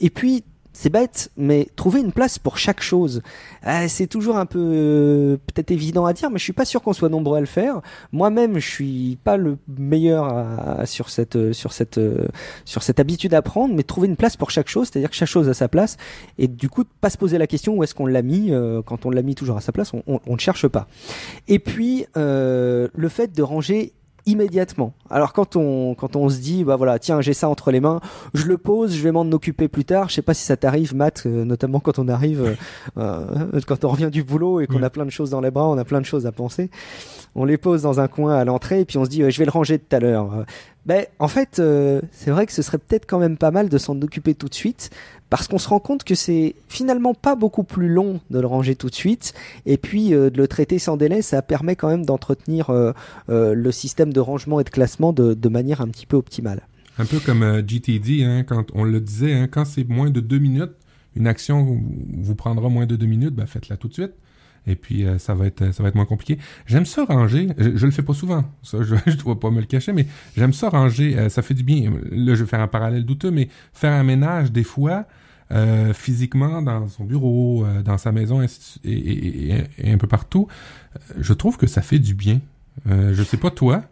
[0.00, 3.22] Et puis c'est bête, mais trouver une place pour chaque chose,
[3.66, 6.82] euh, c'est toujours un peu euh, peut-être évident à dire, mais je suis pas sûr
[6.82, 7.80] qu'on soit nombreux à le faire.
[8.10, 12.26] Moi-même, je suis pas le meilleur sur cette euh, sur cette euh,
[12.64, 15.28] sur cette habitude à prendre, mais trouver une place pour chaque chose, c'est-à-dire que chaque
[15.28, 15.96] chose a sa place,
[16.38, 18.50] et du coup, pas se poser la question où est-ce qu'on l'a mis.
[18.50, 20.86] euh, quand on l'a mis toujours à sa place, on, on, on ne cherche pas.
[21.48, 23.92] Et puis le fait de ranger
[24.26, 24.92] immédiatement.
[25.10, 28.00] Alors quand on quand on se dit bah voilà tiens j'ai ça entre les mains,
[28.34, 30.08] je le pose, je vais m'en occuper plus tard.
[30.08, 32.54] Je sais pas si ça t'arrive Matt, euh, notamment quand on arrive euh,
[32.98, 34.84] euh, quand on revient du boulot et qu'on Oui.
[34.84, 36.70] a plein de choses dans les bras, on a plein de choses à penser.
[37.34, 39.38] On les pose dans un coin à l'entrée et puis on se dit euh, je
[39.38, 40.44] vais le ranger tout à l'heure.
[40.84, 43.78] Ben en fait euh, c'est vrai que ce serait peut-être quand même pas mal de
[43.78, 44.90] s'en occuper tout de suite
[45.32, 48.76] parce qu'on se rend compte que c'est finalement pas beaucoup plus long de le ranger
[48.76, 49.32] tout de suite
[49.64, 52.92] et puis euh, de le traiter sans délai, ça permet quand même d'entretenir euh,
[53.30, 56.68] euh, le système de rangement et de classement de, manière un petit peu optimale.
[56.98, 60.38] Un peu comme GTD, hein, quand on le disait, hein, quand c'est moins de deux
[60.38, 60.72] minutes,
[61.16, 61.80] une action
[62.20, 64.12] vous- prendra moins de deux minutes, ben faites-la tout de suite.
[64.66, 66.38] Et puis ça va être ça va être moins compliqué.
[66.66, 67.48] J'aime ça ranger.
[67.56, 68.44] Je, le fais pas souvent.
[68.62, 71.30] Ça, je, je dois pas me le cacher, mais j'aime ça ranger.
[71.30, 71.90] ça fait du bien.
[72.10, 75.06] Là, je vais faire un parallèle douteux, mais faire un ménage des fois.
[75.52, 78.46] Euh, physiquement dans son bureau, euh, dans sa maison et,
[78.84, 80.48] et- et- et un peu partout,
[80.96, 82.40] euh, je trouve que ça fait du bien.
[82.90, 83.82] Euh, je sais pas toi.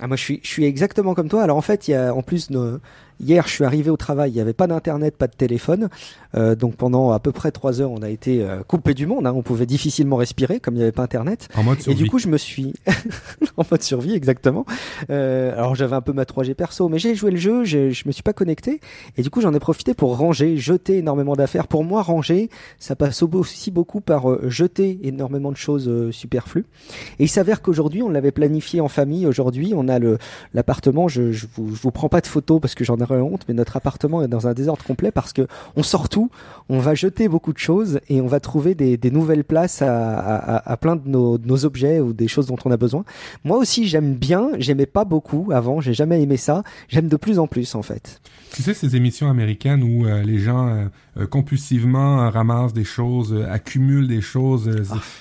[0.00, 1.42] Ah, moi, je suis, je suis exactement comme toi.
[1.44, 2.80] Alors, en fait, il y a, en plus, de-
[3.20, 5.88] hier, je suis arrivé au travail, il n'y avait pas d'internet, pas de téléphone.
[6.34, 9.26] Euh, donc, pendant à peu près trois heures, on a été euh, coupé du monde.
[9.26, 9.32] Hein.
[9.36, 11.48] On pouvait difficilement respirer, comme il n'y avait pas internet.
[11.56, 12.02] En mode Et survie.
[12.02, 12.74] du coup, je me suis
[13.56, 14.64] en mode survie exactement.
[15.10, 18.12] Euh, alors j'avais un peu ma 3G perso, mais j'ai joué le jeu, je me
[18.12, 18.80] suis pas connecté
[19.16, 21.68] et du coup j'en ai profité pour ranger, jeter énormément d'affaires.
[21.68, 22.48] Pour moi, ranger,
[22.78, 26.64] ça passe au- aussi beaucoup par jeter énormément de choses superflues.
[27.18, 29.26] Et il s'avère qu'aujourd'hui, on l'avait planifié en famille.
[29.26, 30.18] Aujourd'hui, on a le
[30.52, 31.08] l'appartement.
[31.08, 33.54] Je, je vous je vous prends pas de photos parce que j'en ai honte, mais
[33.54, 36.30] notre appartement est dans un désordre complet parce que on sort tout,
[36.68, 40.18] on va jeter beaucoup de choses et on va trouver des, des nouvelles places à,
[40.18, 43.04] à, à plein de nos, de nos objets ou des choses dont on a besoin.
[43.44, 44.50] Moi aussi, j'aime bien.
[44.58, 45.80] J'aimais pas beaucoup avant.
[45.80, 46.62] J'ai jamais aimé ça.
[46.88, 48.20] J'aime de plus en plus, en fait.
[48.52, 50.84] Tu sais, ces émissions américaines où euh, les gens euh,
[51.16, 54.70] euh, compulsivement ramassent des choses, accumulent des choses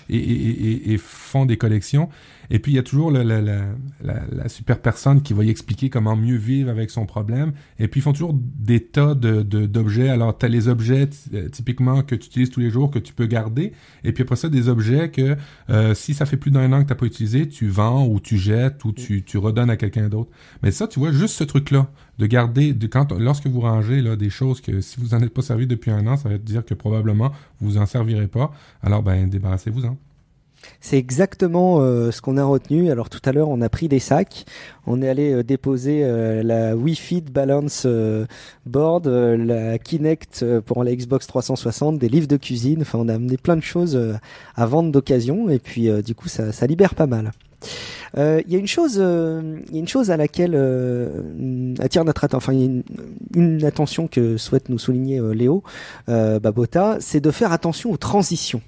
[0.09, 2.09] et, et, et, et, font des collections.
[2.49, 6.37] Et puis, il y a toujours la, super personne qui va y expliquer comment mieux
[6.37, 7.53] vivre avec son problème.
[7.79, 10.09] Et puis, ils font toujours des tas de, d'objets.
[10.09, 13.13] Alors, tu as les objets euh, typiquement que tu utilises tous les jours, que tu
[13.13, 13.73] peux garder.
[14.03, 15.37] Et puis après ça, des objets que
[15.69, 18.37] euh, si ça fait plus d'un an que tu pas utilisé, tu vends ou tu
[18.37, 20.29] jettes ou tu, redonnes à quelqu'un d'autre.
[20.61, 24.15] Mais ça, tu vois, juste ce truc-là, de garder, de quand, lorsque vous rangez là,
[24.15, 26.63] des choses que si vous en êtes pas servi depuis un an, ça va dire
[26.63, 28.53] que probablement vous en servirez pas.
[28.81, 29.97] Alors, ben, débarrassez-vous-en.
[30.81, 32.91] C'est exactement euh, ce qu'on a retenu.
[32.91, 34.45] Alors tout à l'heure, on a pris des sacs,
[34.85, 37.87] on est allé euh, déposer euh, la Wi-Fi Balance
[38.65, 42.81] Board, la Kinect pour la Xbox 360, des livres de cuisine.
[42.81, 43.99] Enfin, on a amené plein de choses
[44.55, 47.31] à vendre d'occasion et puis du coup, ça, ça, libère pas mal.
[48.17, 50.55] Il y a une chose, il y a une chose à laquelle
[51.79, 52.83] attire notre attention, enfin, une,
[53.35, 55.63] une, attention que souhaite nous souligner Léo
[56.07, 58.61] Babota, c'est de faire attention aux transitions.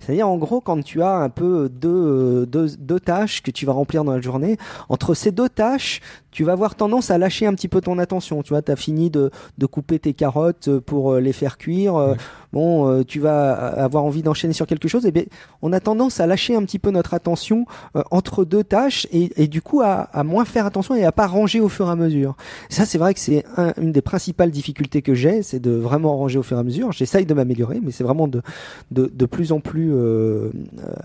[0.00, 3.72] C'est-à-dire, en gros, quand tu as un peu deux, deux, deux tâches que tu vas
[3.72, 4.56] remplir dans la journée,
[4.88, 6.00] entre ces deux tâches,
[6.30, 8.42] tu vas avoir tendance à lâcher un petit peu ton attention.
[8.42, 11.96] Tu vois, tu as fini de, de, couper tes carottes pour euh, les faire cuire.
[11.96, 12.14] Euh,
[12.52, 15.06] bon, euh, tu vas avoir envie d'enchaîner sur quelque chose.
[15.06, 15.24] Et eh bien,
[15.62, 17.66] on a tendance à lâcher un petit peu notre attention
[18.10, 21.26] entre deux tâches et, et du coup à, à, moins faire attention et à pas
[21.26, 22.36] ranger au fur et à mesure.
[22.68, 23.44] Ça, c'est vrai que c'est
[23.80, 26.92] une des principales difficultés que j'ai, c'est de vraiment ranger au fur et à mesure.
[26.92, 28.42] J'essaye de m'améliorer, mais c'est vraiment de,
[28.90, 29.92] de, de, plus en plus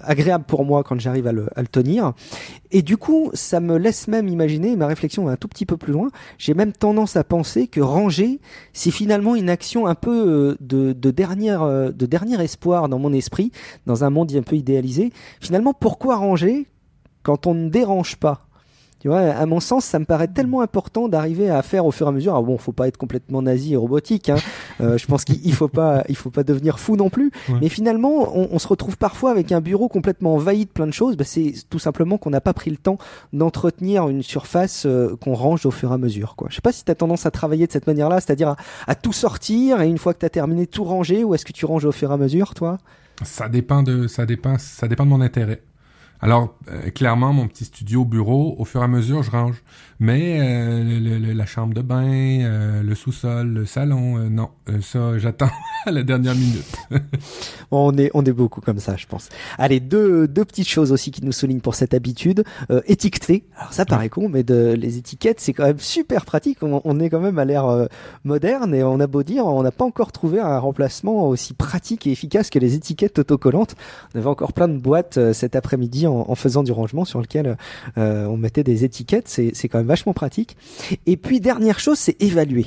[0.03, 2.13] agréable pour moi quand j'arrive à le, à le tenir.
[2.71, 5.93] Et du coup, ça me laisse même imaginer ma réflexion un tout petit peu plus
[5.93, 8.39] loin, j'ai même tendance à penser que ranger,
[8.73, 13.51] c'est finalement une action un peu euh, euh, de dernier espoir dans mon esprit,
[13.85, 15.11] dans un monde un peu idéalisé.
[15.39, 16.67] Finalement, pourquoi ranger
[17.21, 18.47] quand on ne dérange pas?
[19.03, 22.07] Tu vois, à mon sens, ça me paraît tellement important d'arriver à faire au fur
[22.07, 22.31] et à mesure.
[22.31, 24.29] Alors bon, faut pas être complètement nazi et robotique.
[24.29, 24.37] Hein.
[24.81, 27.31] Euh, je pense qu'il faut pas, il faut pas devenir fou non plus.
[27.61, 30.91] Mais finalement, on, on, se retrouve parfois avec un bureau complètement envahi de plein de
[30.91, 31.15] choses.
[31.15, 32.97] Bah, c'est tout simplement qu'on n'a pas pris le temps
[33.33, 36.35] d'entretenir une surface euh, qu'on range au fur et à mesure.
[36.35, 36.47] Quoi.
[36.49, 38.95] Je sais pas si tu as tendance à travailler de cette manière-là, c'est-à-dire à, à,
[38.95, 41.67] tout sortir et une fois que tu as terminé tout ranger, ou est-ce que tu
[41.67, 42.79] ranges au fur et à mesure, toi?
[43.21, 45.61] Ça dépend de, ça dépend, ça dépend de mon intérêt.
[46.23, 49.61] Alors, euh, clairement, mon petit studio bureau, au fur et à mesure, je range.
[49.99, 54.49] Mais euh, le, le, la chambre de bain, euh, le sous-sol, le salon, euh, non,
[54.69, 55.49] euh, ça j'attends
[55.85, 56.65] à la dernière minute.
[57.71, 59.29] on est on est beaucoup comme ça, je pense.
[59.57, 63.45] Allez, deux deux petites choses aussi qui nous soulignent pour cette habitude euh, étiqueter.
[63.57, 66.57] Alors ça paraît con, mais de, les étiquettes c'est quand même super pratique.
[66.63, 67.87] On, on est quand même à l'ère
[68.25, 72.07] moderne et on a beau dire, on n'a pas encore trouvé un remplacement aussi pratique
[72.07, 73.75] et efficace que les étiquettes autocollantes.
[74.13, 77.57] On avait encore plein de boîtes cet après-midi en, faisant du rangement sur lequel
[77.97, 79.27] on mettait des étiquettes.
[79.27, 80.57] C'est c'est quand même vachement pratique.
[81.05, 82.65] Et puis dernière chose, c'est évaluer.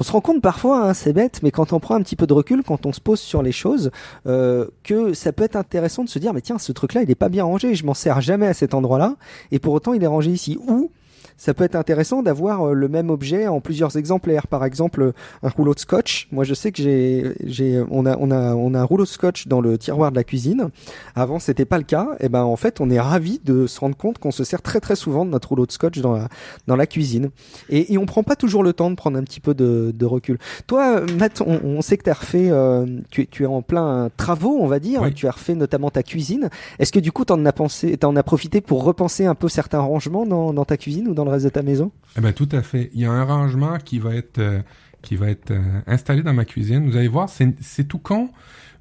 [0.00, 2.26] On se rend compte parfois, hein, c'est bête, mais quand on prend un petit peu
[2.26, 3.90] de recul, quand on se pose sur les choses,
[4.26, 7.14] euh, que ça peut être intéressant de se dire, mais tiens, ce truc-là, il est
[7.14, 9.16] pas bien rangé, je m'en sers jamais à cet endroit-là,
[9.52, 10.58] et pour autant, il est rangé ici.
[10.66, 10.90] Ou
[11.36, 14.46] ça peut être intéressant d'avoir euh, le même objet en plusieurs exemplaires.
[14.46, 16.28] Par exemple, un rouleau de scotch.
[16.32, 19.08] Moi, je sais que j'ai, j'ai, on a, on a, on a un rouleau de
[19.08, 20.70] scotch dans le tiroir de la cuisine.
[21.14, 22.08] Avant, c'était pas le cas.
[22.20, 24.62] Et eh ben, en fait, on est ravi de se rendre compte qu'on se sert
[24.62, 26.28] très très souvent de notre rouleau de scotch dans la,
[26.66, 27.30] dans la cuisine.
[27.68, 30.06] Et, et on prend pas toujours le temps de prendre un petit peu de, de
[30.06, 30.38] recul.
[30.66, 34.58] Toi, Matt, on, on sait que as refait, euh, tu, tu es en plein travaux,
[34.60, 35.02] on va dire.
[35.02, 35.14] Oui.
[35.14, 36.50] Tu as refait notamment ta cuisine.
[36.78, 39.80] Est-ce que du coup, t'en as pensé, t'en as profité pour repenser un peu certains
[39.80, 41.92] rangements dans, dans ta cuisine ou dans le reste de ta maison?
[42.16, 42.90] Eh ben tout à fait.
[42.94, 44.60] Il y a un rangement qui va être euh,
[45.02, 46.88] qui va être euh, installé dans ma cuisine.
[46.88, 48.30] Vous allez voir, c'est tout con,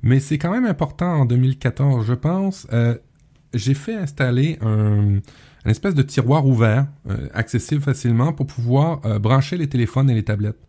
[0.02, 2.68] mais c'est quand même important en 2014, je pense.
[2.72, 2.96] Euh,
[3.54, 5.20] J'ai fait installer un,
[5.66, 6.88] espèce de tiroir ouvert,
[7.34, 10.60] accessible facilement pour pouvoir brancher les téléphones et les tablettes.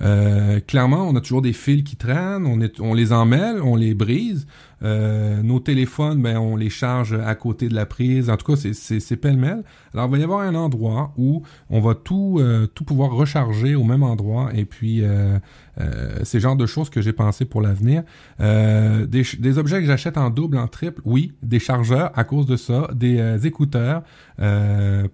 [0.00, 3.76] Euh, clairement, on a toujours des fils qui traînent, on, est, on les emmêle, on
[3.76, 4.46] les brise.
[4.84, 8.30] Euh, nos téléphones, ben, on les charge à côté de la prise.
[8.30, 9.62] En tout cas, c'est pêle-mêle.
[9.94, 13.74] Alors, il va y avoir un endroit où on va tout, euh, tout pouvoir recharger
[13.74, 14.50] au même endroit.
[14.54, 15.38] Et puis, euh,
[15.80, 18.02] euh, c'est genre de choses que j'ai pensé pour l'avenir.
[18.40, 21.32] Euh, des, des, objets que j'achète en double, en triple, oui.
[21.42, 22.88] Des chargeurs à cause de ça.
[22.94, 24.02] Des écouteurs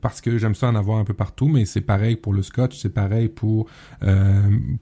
[0.01, 1.49] parce que j'aime ça en avoir un peu partout.
[1.49, 3.67] Mais c'est pareil pour le scotch, c'est pareil pour,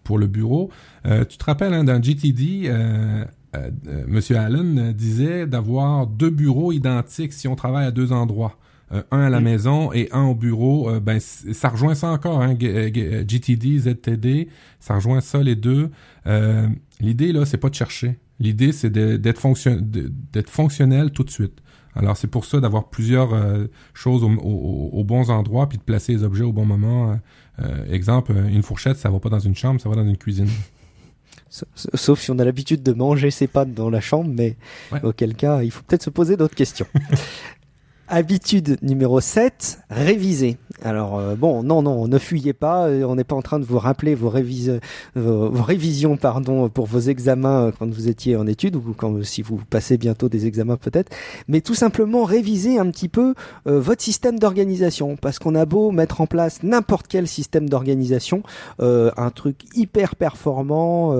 [0.04, 0.70] pour le bureau.
[1.04, 2.70] tu te rappelles hein, dans GTD
[4.06, 8.58] Monsieur Allen disait d'avoir deux bureaux identiques si on travaille à deux endroits.
[8.92, 12.40] euh, un à la maison et un au bureau, euh, ben ça rejoint ça encore,
[12.40, 15.90] hein, GTD, ZTD, ça rejoint ça les deux.
[17.00, 18.18] L'idée là, c'est pas de chercher.
[18.38, 21.62] L'idée, c'est d'être fonction, d'être fonctionnel tout de suite.
[21.94, 23.30] Alors c'est pour ça d'avoir plusieurs
[23.94, 27.18] choses aux, bons endroits puis de placer les objets au bon moment.
[27.90, 30.48] Exemple, une fourchette, ça va pas dans une chambre, ça va dans une cuisine.
[31.48, 34.56] Sauf si on a l'habitude de manger ses pâtes dans la chambre, mais
[35.02, 36.86] auquel cas, il faut peut-être se poser d'autres questions.
[38.08, 40.58] Habitude numéro 7, réviser.
[40.82, 43.64] Alors euh, bon, non, non, ne fuyez pas, euh, on n'est pas en train de
[43.64, 44.30] vous rappeler vos,
[45.16, 49.42] vos, révisions pardon, pour vos examens euh, quand vous étiez en études ou quand si
[49.42, 51.10] vous passez bientôt des examens peut-être,
[51.48, 56.20] mais tout simplement réviser un petit peu votre système d'organisation parce qu'on a beau mettre
[56.20, 58.42] en place n'importe quel système d'organisation,
[58.78, 61.16] un truc hyper performant,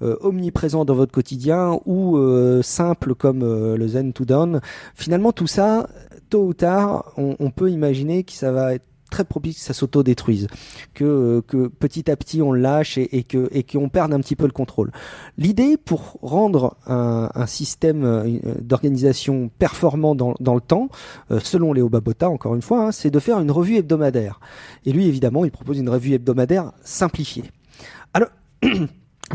[0.00, 2.18] omniprésent dans votre quotidien ou
[2.62, 4.60] simple comme le Zen to Down,
[4.94, 5.88] finalement tout ça
[6.28, 10.48] tôt ou tard, on, peut imaginer que ça va être très propice que ça s'auto-détruise,
[10.92, 14.44] que, que petit à petit on lâche et, que et qu'on perde un petit peu
[14.44, 14.92] le contrôle.
[15.38, 20.90] L'idée pour rendre un, système euh, d'organisation performant dans, le temps,
[21.30, 24.40] euh, selon Léo Babota encore une fois, hein, c'est de faire une revue hebdomadaire.
[24.84, 27.44] Et lui évidemment, il propose une revue hebdomadaire simplifiée.
[28.12, 28.28] Alors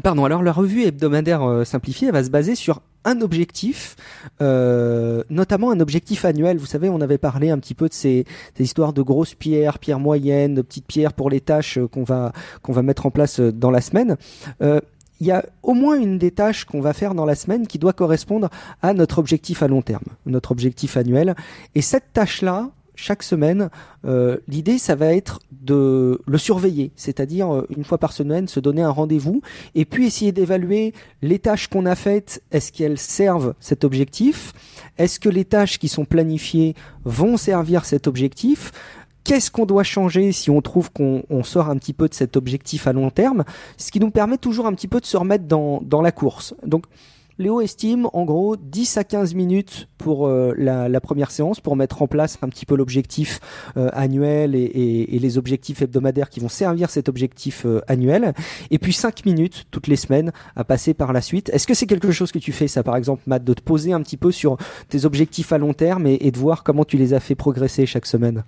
[0.02, 3.96] Pardon, alors la revue hebdomadaire euh, simplifiée va se baser sur un objectif,
[4.42, 6.58] euh, notamment un objectif annuel.
[6.58, 8.26] Vous savez, on avait parlé un petit peu de ces,
[8.60, 12.32] histoires de grosses pierres, pierres moyennes, de petites pierres pour les tâches euh, qu'on va
[12.62, 14.18] qu'on va mettre en place euh, dans la semaine.
[14.62, 17.80] il y a au moins une des tâches qu'on va faire dans la semaine qui
[17.80, 18.50] doit correspondre
[18.82, 21.36] à notre objectif à long terme, notre objectif annuel.
[21.76, 23.70] Et cette tâche-là, chaque semaine,
[24.06, 28.60] euh, l'idée, ça va être de le surveiller, c'est-à-dire euh, une fois par semaine, se
[28.60, 29.42] donner un rendez-vous
[29.76, 34.54] et puis essayer d'évaluer les tâches qu'on a faites, est-ce qu'elles servent cet objectif?
[34.98, 36.76] Est-ce que les tâches qui sont planifiées
[37.06, 38.72] vont servir cet objectif?
[39.24, 42.88] Qu'est-ce qu'on doit changer si on trouve qu'on sort un petit peu de cet objectif
[42.88, 43.46] à long terme?
[43.78, 46.54] Ce qui nous permet toujours un petit peu de se remettre dans, dans la course.
[46.66, 46.86] Donc,
[47.44, 52.02] Léo estime en gros 10 à 15 minutes pour euh, la, première séance pour mettre
[52.02, 53.40] en place un petit peu l'objectif
[53.76, 58.34] euh, annuel et, les objectifs hebdomadaires qui vont servir cet objectif euh, annuel.
[58.72, 61.50] Et puis 5 minutes toutes les semaines à passer par la suite.
[61.50, 63.92] Est-ce que c'est quelque chose que tu fais ça par exemple Matt, de te poser
[63.92, 67.14] un petit peu sur tes objectifs à long terme et, de voir comment tu les
[67.14, 68.44] as fait progresser chaque semaine?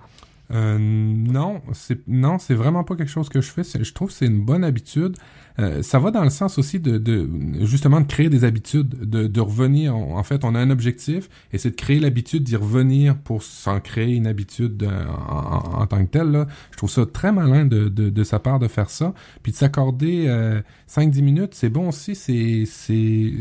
[0.49, 1.62] Non,
[2.08, 3.63] non, c'est vraiment pas quelque chose que je fais.
[3.63, 5.17] Je trouve que c'est une bonne habitude.
[5.58, 7.30] Euh, ça va dans le sens aussi de, de,
[7.62, 9.96] justement de créer des habitudes, de, de revenir.
[9.96, 13.80] En fait, on a un objectif et c'est de créer l'habitude d'y revenir pour s'en
[13.80, 16.32] créer une habitude euh, en, en, tant que telle.
[16.32, 16.48] Là.
[16.72, 19.13] Je trouve ça très malin de, de, de sa part de faire ça,
[19.44, 22.15] puis de s'accorder euh, 5-10 minutes, c'est bon aussi.
[22.15, 23.32] C'est, c'est,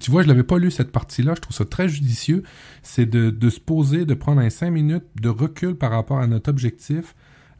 [0.00, 1.34] tu vois, je l'avais pas lu cette partie-là.
[1.36, 2.42] Je trouve ça très judicieux.
[2.82, 6.26] C'est de, de se poser, de prendre un 5 minutes de recul par rapport à
[6.26, 7.14] notre objectif.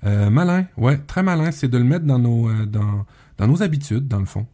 [0.05, 1.51] Euh, malin, ouais, très malin.
[1.51, 3.07] C'est de le mettre dans nos, euh, dans
[3.39, 4.47] dans nos habitudes, dans le fond.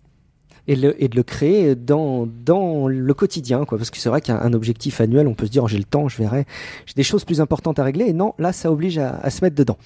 [0.69, 3.79] Et, de le créer dans, dans le quotidien, quoi.
[3.79, 6.17] Parce que c'est vrai qu'un objectif annuel, on peut se dire, j'ai le temps, je
[6.19, 6.47] verrai,
[6.87, 8.05] j'ai des choses plus importantes à régler.
[8.05, 9.77] Et non, là, ça oblige à, à se mettre dedans.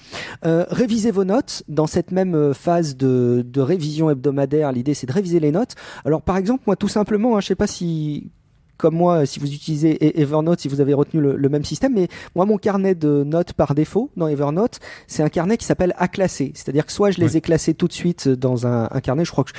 [0.45, 1.63] Euh, révisez vos notes.
[1.67, 5.73] Dans cette même euh, phase de, de révision hebdomadaire, l'idée, c'est de réviser les notes.
[6.05, 8.29] Alors, par exemple, moi, tout simplement, hein, je sais pas si
[8.77, 12.45] comme moi, si vous utilisez Evernote, si vous avez retenu le, même système, mais moi,
[12.45, 16.51] mon carnet de notes par défaut dans Evernote, c'est un carnet qui s'appelle à classer.
[16.55, 19.31] C'est-à-dire que soit je les ai classés tout de suite dans un, un carnet, je
[19.31, 19.51] crois que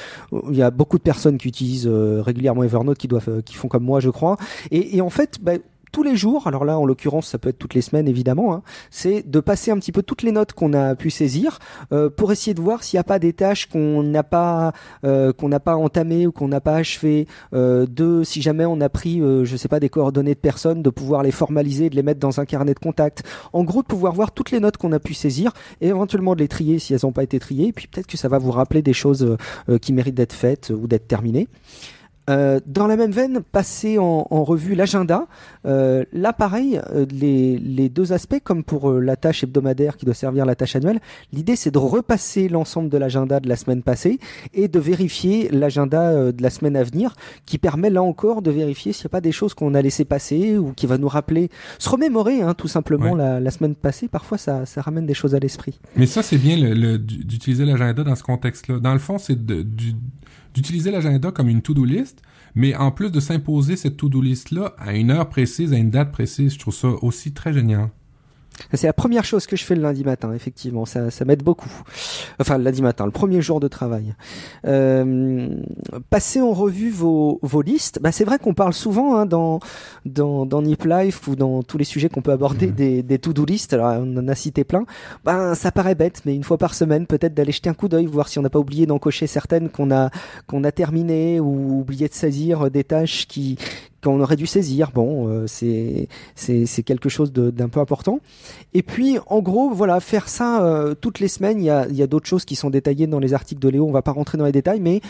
[0.50, 3.54] il y a beaucoup de personnes qui utilisent euh, régulièrement Evernote, qui doivent, euh, qui
[3.54, 4.36] font comme moi, je crois.
[4.70, 5.54] Et, et en fait, bah,
[5.92, 8.62] tous les jours, alors là en l'occurrence ça peut être toutes les semaines évidemment, hein,
[8.90, 11.58] c'est de passer un petit peu toutes les notes qu'on a pu saisir
[11.92, 14.72] euh, pour essayer de voir s'il n'y a pas des tâches qu'on n'a pas
[15.04, 17.26] euh, qu'on n'a pas entamées ou qu'on n'a pas achevées.
[17.54, 20.82] Euh, de si jamais on a pris, euh, je sais pas, des coordonnées de personnes,
[20.82, 23.22] de pouvoir les formaliser, de les mettre dans un carnet de contact.
[23.52, 26.40] En gros, de pouvoir voir toutes les notes qu'on a pu saisir et éventuellement de
[26.40, 27.68] les trier si elles n'ont pas été triées.
[27.68, 29.36] Et puis peut-être que ça va vous rappeler des choses
[29.80, 31.48] qui méritent d'être faites ou d'être terminées.
[32.28, 35.26] Euh, dans la même veine, passer en, revue l'agenda.
[35.66, 40.14] Euh, là, pareil, euh, les, les, deux aspects, comme pour la tâche hebdomadaire qui doit
[40.14, 41.00] servir la tâche annuelle,
[41.32, 44.18] l'idée c'est de repasser l'ensemble de l'agenda de la semaine passée
[44.54, 47.14] et de vérifier l'agenda de la semaine à venir,
[47.46, 50.04] qui permet là encore de vérifier s'il n'y a pas des choses qu'on a laissé
[50.04, 54.08] passer ou qui va nous rappeler, se remémorer hein, tout simplement la, la, semaine passée.
[54.08, 55.78] Parfois, ça, ça ramène des choses à l'esprit.
[55.96, 56.56] Mais ça, c'est bien
[56.98, 58.78] d'utiliser l'agenda dans ce contexte-là.
[58.78, 59.94] Dans le fond, c'est du
[60.58, 62.20] d'utiliser l'agenda comme une to-do list,
[62.56, 66.10] mais en plus de s'imposer cette to-do list-là à une heure précise, à une date
[66.10, 67.90] précise, je trouve ça aussi très génial.
[68.74, 70.84] C'est la première chose que je fais le lundi matin, effectivement.
[70.84, 71.70] Ça, ça m'aide beaucoup.
[72.40, 74.14] Enfin, le lundi matin, le premier jour de travail.
[74.66, 75.48] Euh,
[76.10, 77.98] passer en revue vos, vos listes.
[78.02, 79.60] Bah, c'est vrai qu'on parle souvent hein, dans,
[80.04, 82.74] dans, dans Nip Life ou dans tous les sujets qu'on peut aborder Mhm.
[82.74, 83.72] des, des to-do list.
[83.72, 84.84] Alors, on en a cité plein.
[85.24, 88.06] Ben, ça paraît bête, mais une fois par semaine, peut-être d'aller jeter un coup d'œil,
[88.06, 90.10] voir si on n'a pas oublié d'en cocher certaines qu'on a,
[90.46, 93.56] qu'on a terminées ou oublié de saisir des tâches qui,
[94.02, 94.90] qu'on aurait dû saisir.
[94.94, 96.08] Bon, euh, c'est,
[96.84, 98.20] quelque chose d'un peu important.
[98.74, 101.60] Et puis, en gros, voilà, faire ça euh, toutes les semaines.
[101.60, 103.86] Il y a, y a d'autres choses qui sont détaillées dans les articles de Léo.
[103.86, 105.00] On va pas rentrer dans les détails, mais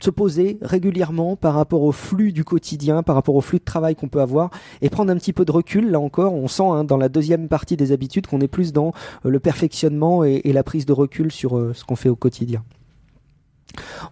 [0.00, 3.96] se poser régulièrement par rapport au flux du quotidien, par rapport au flux de travail
[3.96, 4.50] qu'on peut avoir,
[4.80, 5.90] et prendre un petit peu de recul.
[5.90, 8.92] Là encore, on sent hein, dans la deuxième partie des habitudes qu'on est plus dans
[9.24, 12.64] euh, le perfectionnement et, la prise de recul sur ce qu'on fait au quotidien.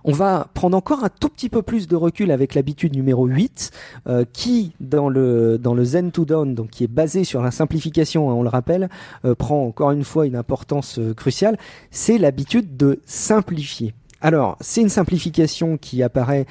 [0.04, 3.70] On va prendre encore un tout petit peu plus de recul avec l'habitude numéro 8,
[4.06, 7.50] euh, qui, dans le, dans le Zen to Down, donc qui est basé sur la
[7.50, 8.88] simplification, hein, on le rappelle,
[9.24, 11.58] euh, prend encore une fois une importance euh, cruciale,
[11.90, 13.94] c'est l'habitude de simplifier.
[14.22, 16.46] Alors, c'est une simplification qui apparaît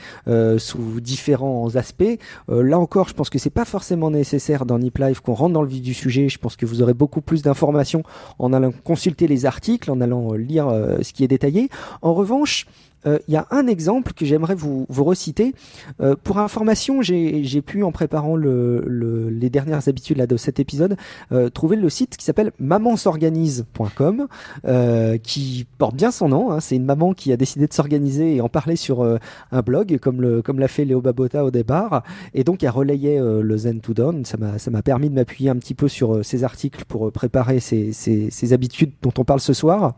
[0.57, 2.19] sous différents aspects.
[2.47, 5.63] Là encore, je pense que c'est pas forcément nécessaire dans Nip Life qu'on rentre dans
[5.63, 6.29] le vif du sujet.
[6.29, 8.03] Je pense que vous aurez beaucoup plus d'informations
[8.37, 10.67] en allant consulter les articles, en allant lire
[11.01, 11.69] ce qui est détaillé.
[12.03, 12.67] En revanche,
[13.05, 15.53] euh, il y a un exemple que j'aimerais vous, vous reciter.
[16.01, 20.59] Euh, pour information, j'ai pu, en préparant le, le- les dernières habitudes là, de cet
[20.59, 20.97] épisode,
[21.31, 24.27] euh, trouver le site qui s'appelle mamansorganise.com,
[24.65, 26.51] euh, qui porte bien son nom.
[26.51, 26.59] hein.
[26.59, 29.17] C'est une maman qui a décidé de s'organiser et en parler sur euh,
[29.51, 32.03] un blog, comme le comme l'a fait Léo Babota au départ,
[32.33, 34.23] et donc elle relayait euh, le Zen to Down.
[34.25, 37.59] Ça m'a permis de m'appuyer un petit peu sur euh, ces articles pour euh, préparer
[37.59, 39.95] ces, ces, ces habitudes dont on parle ce soir.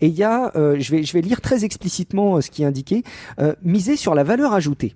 [0.00, 3.02] Et il y a, euh, je vais je vais lire très explicitement euh, qui indiqué,
[3.40, 4.94] euh, miser sur la valeur ajoutée.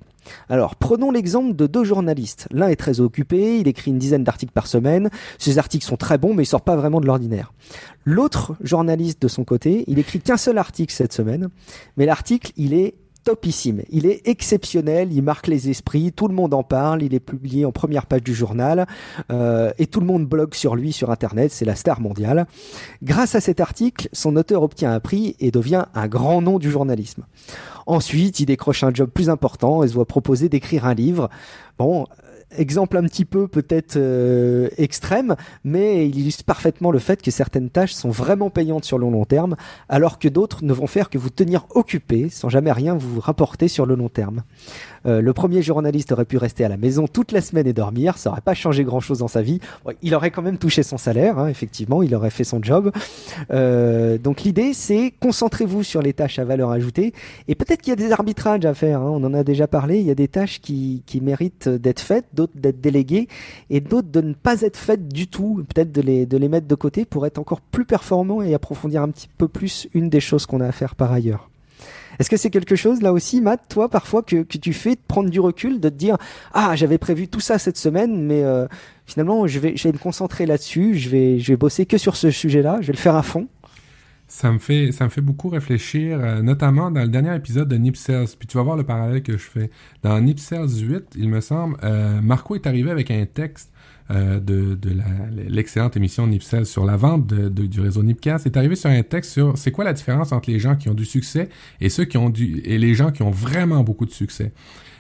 [0.49, 2.49] Alors, prenons l'exemple de deux journalistes.
[2.51, 5.11] L'un est très occupé, il écrit une dizaine d'articles par semaine.
[5.39, 7.53] Ces articles sont très bons, mais ils sortent pas vraiment de l'ordinaire.
[8.05, 11.49] L'autre journaliste, de son côté, il écrit qu'un seul article cette semaine,
[11.97, 12.95] mais l'article, il est
[13.25, 13.83] topissime.
[13.91, 17.65] Il est exceptionnel, il marque les esprits, tout le monde en parle, il est publié
[17.65, 18.87] en première page du journal,
[19.33, 22.47] euh, et tout le monde blogue sur lui sur Internet, c'est la star mondiale.
[23.03, 26.71] Grâce à cet article, son auteur obtient un prix et devient un grand nom du
[26.71, 27.25] journalisme.
[27.87, 31.29] Ensuite, il décroche un job plus important et se voit proposer d'écrire un livre.
[31.79, 32.07] Bon,
[32.57, 37.71] exemple un petit peu peut-être euh, extrême, mais il illustre parfaitement le fait que certaines
[37.71, 39.57] tâches sont vraiment payantes sur le long terme,
[39.89, 43.69] alors que d'autres ne vont faire que vous tenir occupé sans jamais rien vous rapporter
[43.69, 44.43] sur le long terme.
[45.07, 48.19] Euh, le premier journaliste aurait pu rester à la maison toute la semaine et dormir,
[48.19, 49.61] ça aurait pas changé grand-chose dans sa vie.
[50.03, 52.91] Il aurait quand même touché son salaire, hein, effectivement, il aurait fait son job.
[53.51, 57.13] Euh, donc l'idée, c'est concentrez-vous sur les tâches à valeur ajoutée,
[57.49, 59.01] et peut-être qu'il y a des arbitrages à faire.
[59.01, 59.99] hein, on en a déjà parlé.
[59.99, 63.29] Il y a des tâches qui, qui méritent d'être faites, d'autres d'être déléguées,
[63.71, 65.65] et d'autres de ne pas être faites du tout.
[65.75, 69.03] Peut-être de les de les mettre de côté pour être encore plus performant et approfondir
[69.03, 71.51] un petit peu plus une des choses qu'on a à faire par ailleurs.
[72.19, 75.31] Est-ce que c'est quelque chose là aussi, Matt, toi parfois que, tu fais de prendre
[75.31, 76.17] du recul, de te dire
[76.53, 78.67] ah j'avais prévu tout ça cette semaine, mais euh,
[79.07, 82.17] finalement je vais je vais me concentrer là-dessus, je vais je vais bosser que sur
[82.17, 83.49] ce sujet-là, je vais le faire à fond?
[84.27, 87.77] Ça me fait, ça me fait beaucoup réfléchir, euh, notamment dans le dernier épisode de
[87.77, 87.95] Nip.
[87.95, 89.71] Puis tu vas voir le parallèle que je fais.
[90.03, 93.71] Dans Nip Sales 8, il me semble, euh, Marco est arrivé avec un texte
[94.11, 95.05] euh, de, de la-
[95.49, 98.45] l'excellente émission Nip Sales sur la vente de- de- du réseau Nipcast.
[98.47, 100.89] Il est arrivé sur un texte sur c'est quoi la différence entre les gens qui
[100.89, 101.49] ont du succès
[101.81, 104.53] et ceux qui ont du et les gens qui ont vraiment beaucoup de succès.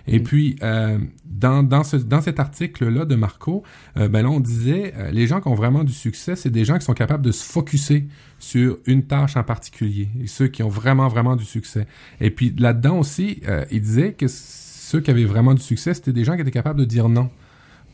[0.06, 3.62] Et puis, euh, dans, dans, ce, dans cet article-là de Marco,
[3.96, 6.66] euh, ben là, on disait, euh, les gens qui ont vraiment du succès, c'est des
[6.66, 8.06] gens qui sont capables de se focuser
[8.38, 11.86] sur une tâche en particulier, et ceux qui ont vraiment, vraiment du succès.
[12.20, 16.12] Et puis, là-dedans aussi, euh, il disait que ceux qui avaient vraiment du succès, c'était
[16.12, 17.30] des gens qui étaient capables de dire non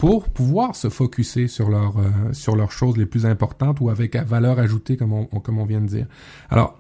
[0.01, 4.59] pour pouvoir se focuser sur euh, sur leurs choses les plus importantes ou avec valeur
[4.59, 6.07] ajoutée, comme on, comme on vient de dire.
[6.49, 6.79] Alors,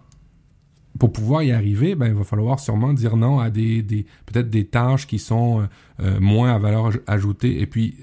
[0.99, 4.49] pour pouvoir y arriver, ben, il va falloir sûrement dire non à des, des peut-être
[4.49, 5.64] des tâches qui sont euh,
[6.03, 7.61] euh, moins à valeur aj- ajoutée.
[7.61, 7.95] Et puis,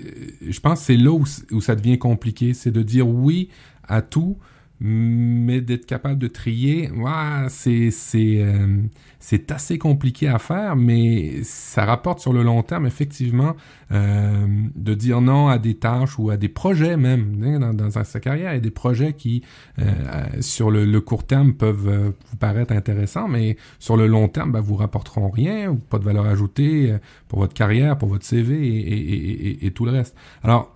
[0.48, 3.50] je pense que c'est là où, où ça devient compliqué, c'est de dire oui
[3.88, 4.38] à tout,
[4.80, 7.90] mais d'être capable de trier, ouais, c'est
[8.42, 8.82] euh,
[9.50, 13.56] assez compliqué à faire, mais ça rapporte sur le long terme effectivement
[13.92, 18.04] euh, de dire non à des tâches ou à des projets même hein, dans, dans
[18.04, 18.52] sa carrière.
[18.52, 19.44] A des projets qui
[19.80, 24.06] euh, euh, sur le, le court terme peuvent euh, vous paraître intéressants, mais sur le
[24.08, 26.98] long terme, ben, vous rapporteront rien ou pas de valeur ajoutée euh,
[27.28, 30.16] pour votre carrière, pour votre CV et, et, et, et- et tout le reste.
[30.44, 30.74] Alors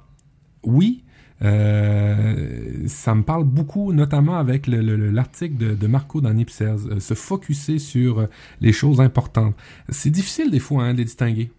[0.63, 1.03] oui,
[1.43, 6.87] euh, ça me parle beaucoup, notamment avec le- le- le- l'article de, Marco dans Nipsers,
[6.89, 8.25] euh, se focuser sur euh,
[8.61, 9.55] les choses importantes.
[9.89, 11.51] C'est difficile des fois hein, de les distinguer.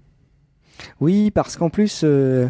[1.01, 2.49] Oui, parce qu'en plus, euh,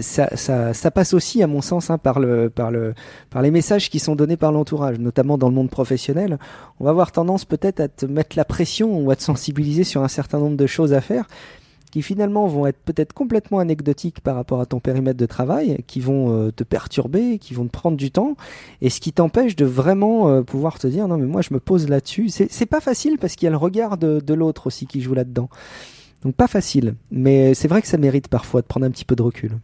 [0.00, 2.20] ça, passe aussi, à mon sens, hein, par,
[2.54, 6.38] par les messages qui sont donnés par l'entourage, notamment dans le monde professionnel.
[6.80, 10.02] On va avoir tendance peut-être à te mettre la pression ou à te sensibiliser sur
[10.02, 11.26] un certain nombre de choses à faire
[11.92, 16.00] qui finalement vont être peut-être complètement anecdotiques par rapport à ton périmètre de travail, qui
[16.00, 18.34] vont euh, te perturber, qui vont te prendre du temps,
[18.80, 21.60] et ce qui t'empêche de vraiment euh, pouvoir te dire non mais moi je me
[21.60, 22.30] pose là-dessus.
[22.30, 25.50] C'est pas facile parce qu'il y a le regard de, l'autre aussi qui joue là-dedans.
[26.24, 29.14] Donc pas facile, mais c'est vrai que ça mérite parfois de prendre un petit peu
[29.14, 29.58] de recul.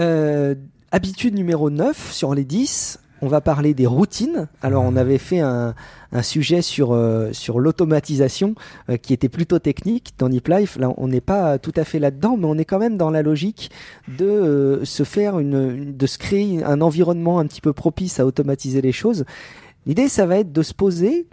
[0.00, 0.54] Euh,
[0.90, 4.48] habitude numéro 9 sur les 10, on va parler des routines.
[4.60, 5.74] Alors on avait fait un,
[6.10, 8.54] un sujet sur euh, sur l'automatisation
[8.90, 10.76] euh, qui était plutôt technique dans Nip Life.
[10.76, 13.22] Là, on n'est pas tout à fait là-dedans, mais on est quand même dans la
[13.22, 13.70] logique
[14.08, 18.26] de euh, se faire une, de se créer un environnement un petit peu propice à
[18.26, 19.24] automatiser les choses.
[19.86, 21.26] L'idée, ça va être de se poser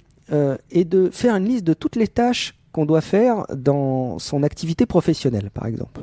[0.70, 4.86] et de faire une liste de toutes les tâches qu'on doit faire dans son activité
[4.86, 6.02] professionnelle, par exemple.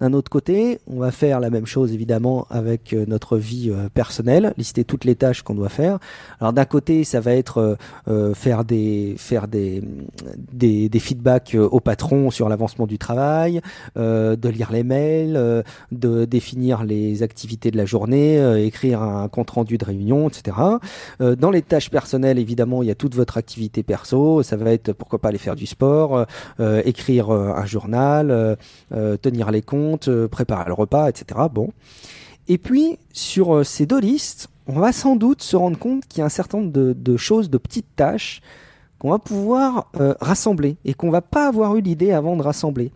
[0.00, 3.88] D'un autre côté, on va faire la même chose évidemment avec euh, notre vie euh,
[3.92, 5.98] personnelle, lister toutes les tâches qu'on doit faire.
[6.40, 7.78] Alors d'un côté, ça va être
[8.08, 9.16] euh, faire des
[11.00, 13.60] feedbacks au patron sur l'avancement du travail,
[13.96, 19.78] de lire les mails, de définir les activités de la journée, écrire un compte rendu
[19.78, 20.56] de réunion, etc.
[21.20, 24.42] dans les tâches personnelles, évidemment, il y a toute votre activité perso.
[24.42, 26.24] Ça va être pourquoi pas aller faire du sport euh,
[26.60, 28.56] euh, écrire euh, un journal,
[29.22, 31.40] tenir les comptes, préparer le repas, etc.
[31.52, 31.70] Bon.
[32.48, 36.22] Et puis, sur ces deux listes, on va sans doute se rendre compte qu'il y
[36.22, 38.40] a un certain nombre de, choses, de petites tâches
[38.98, 39.90] qu'on va pouvoir
[40.20, 42.92] rassembler et qu'on va pas avoir eu l'idée avant de rassembler.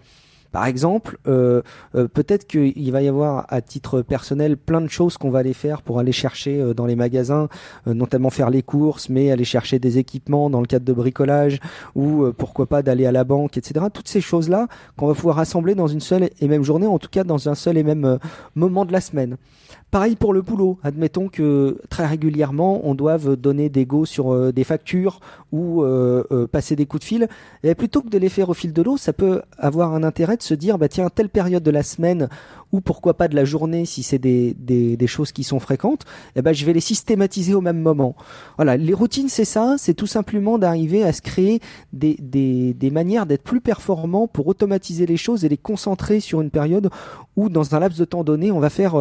[0.53, 1.63] Par exemple, euh,
[1.95, 5.53] euh, peut-être qu'il va y avoir à titre personnel plein de choses qu'on va aller
[5.53, 7.49] faire pour aller chercher euh, dans les magasins,
[7.87, 11.61] notamment faire les courses, mais aller chercher des équipements dans le cadre de bricolage
[11.95, 13.87] ou pourquoi pas d'aller à la banque, etc.
[13.93, 17.09] Toutes ces choses-là qu'on va pouvoir rassembler dans une seule et même journée, en tout
[17.11, 18.19] cas dans un seul et même
[18.55, 19.37] moment de la semaine.
[19.91, 20.79] Pareil pour le boulot.
[20.85, 25.21] Admettons que très régulièrement, on doive donner des go sur des factures
[25.53, 25.85] ou
[26.51, 27.29] passer des coups de fil.
[27.63, 30.37] Et plutôt que de les faire au fil de l'eau, ça peut avoir un intérêt
[30.41, 32.29] de se dire, bah tiens, telle période de la semaine
[32.73, 36.05] ou pourquoi pas de la journée si c'est des, des, choses qui sont fréquentes,
[36.37, 38.15] eh ben je vais les systématiser au même moment.
[38.57, 41.61] Voilà, les routines c'est ça, c'est tout simplement d'arriver à se créer
[41.93, 46.41] des, des, des manières d'être plus performant pour automatiser les choses et les concentrer sur
[46.41, 46.91] une période
[47.37, 48.95] où dans un laps de temps donné on va faire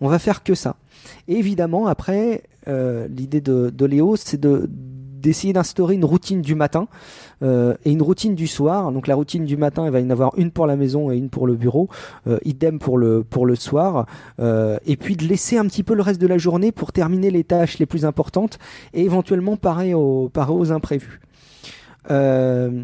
[0.00, 0.76] on va faire que ça.
[1.28, 4.68] évidemment, après, euh, l'idée de, Léo, c'est de
[5.26, 6.86] d'essayer d'instaurer une routine du matin
[7.42, 8.92] euh, et une routine du soir.
[8.92, 11.16] Donc la routine du matin, il va y en avoir une pour la maison et
[11.16, 11.88] une pour le bureau.
[12.28, 13.24] Euh, idem pour le
[13.56, 14.06] soir.
[14.38, 17.42] et puis de laisser un petit peu le reste de la journée pour terminer les
[17.42, 18.58] tâches les plus importantes
[18.94, 21.20] et éventuellement parer aux, parer aux imprévus.
[22.10, 22.82] Euh,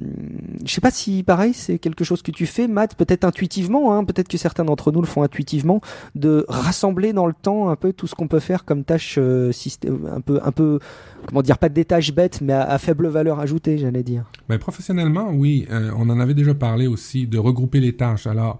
[0.64, 4.04] je sais pas si pareil, c'est quelque chose que tu fais, Matt, peut-être intuitivement, hein,
[4.04, 5.80] peut-être que certains d'entre nous le font intuitivement,
[6.14, 9.52] de rassembler dans le temps un peu tout ce qu'on peut faire comme tâches euh,
[9.84, 10.78] un peu, un peu,
[11.26, 14.24] comment dire, pas des tâches bêtes, mais à, faible valeur ajoutée, j'allais dire.
[14.60, 18.26] Professionnellement, oui, euh, on en avait déjà parlé aussi de regrouper les tâches.
[18.26, 18.58] Alors,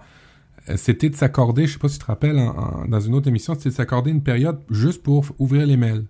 [0.69, 2.41] euh, c'était de s'accorder, je sais pas si tu te rappelles,
[2.89, 6.05] dans une autre émission, c'était de s'accorder une période juste pour ouvrir les mails.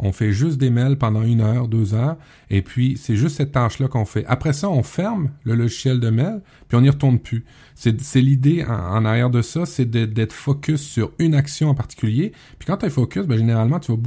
[0.00, 2.16] On fait juste des mails pendant une heure, deux heures,
[2.50, 4.24] et puis c'est juste cette tâche-là qu'on fait.
[4.26, 7.44] Après ça, on ferme le logiciel de mail, puis on n'y retourne plus.
[7.74, 12.32] C'est l'idée en, arrière de ça, c'est d'être focus sur une action en particulier.
[12.58, 13.98] Puis quand tu es focus, ben, généralement, tu vas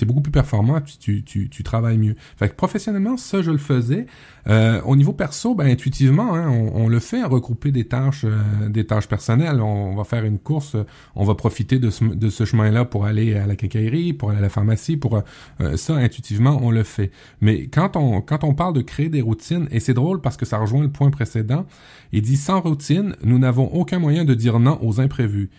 [0.00, 2.16] es beaucoup plus performant, puis tu, tu, tu travailles mieux.
[2.36, 4.06] Fait que professionnellement, ça, je le faisais.
[4.48, 8.84] Euh, au niveau perso, ben intuitivement, hein, on, le fait, regrouper des tâches, euh, des
[8.84, 9.60] tâches personnelles.
[9.60, 10.76] On, va faire une course,
[11.14, 14.38] on va profiter de ce, de ce chemin-là pour aller à la quincaillerie, pour aller
[14.38, 15.22] à la pharmacie, pour
[15.60, 17.10] euh, ça, intuitivement, on le fait.
[17.40, 20.46] Mais quand on quand on parle de créer des routines, et c'est drôle parce que
[20.46, 21.66] ça rejoint le point précédent,
[22.12, 25.50] il dit sans routine, nous n'avons aucun moyen de dire non aux imprévus.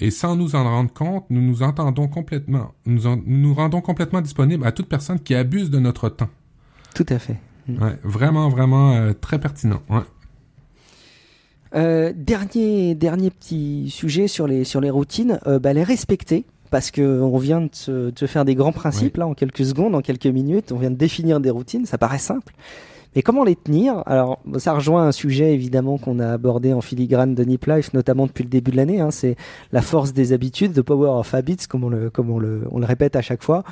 [0.00, 4.66] Et sans nous en rendre compte, nous nous entendons complètement, nous nous rendons complètement disponibles
[4.66, 6.28] à toute personne qui abuse de notre temps.
[6.94, 7.36] Tout à fait.
[7.68, 9.82] Ouais, vraiment, vraiment euh, très pertinent.
[9.88, 10.00] Ouais.
[11.74, 16.44] Euh, dernier, dernier petit sujet sur les, sur les routines, euh, bah, les respecter.
[16.70, 20.00] Parce que on vient de se, faire des grands principes là en quelques secondes, en
[20.00, 20.72] quelques minutes.
[20.72, 21.86] On vient de définir des routines.
[21.86, 22.52] Ça paraît simple.
[23.18, 24.02] Et comment les tenir?
[24.04, 28.26] Alors, ça rejoint un sujet évidemment qu'on a abordé en filigrane de Nip Life, notamment
[28.26, 29.00] depuis le début de l'année.
[29.00, 29.36] Hein, c'est
[29.72, 32.78] la force des habitudes, the power of habits, comme on le, comme on le, on
[32.78, 33.64] le répète à chaque fois.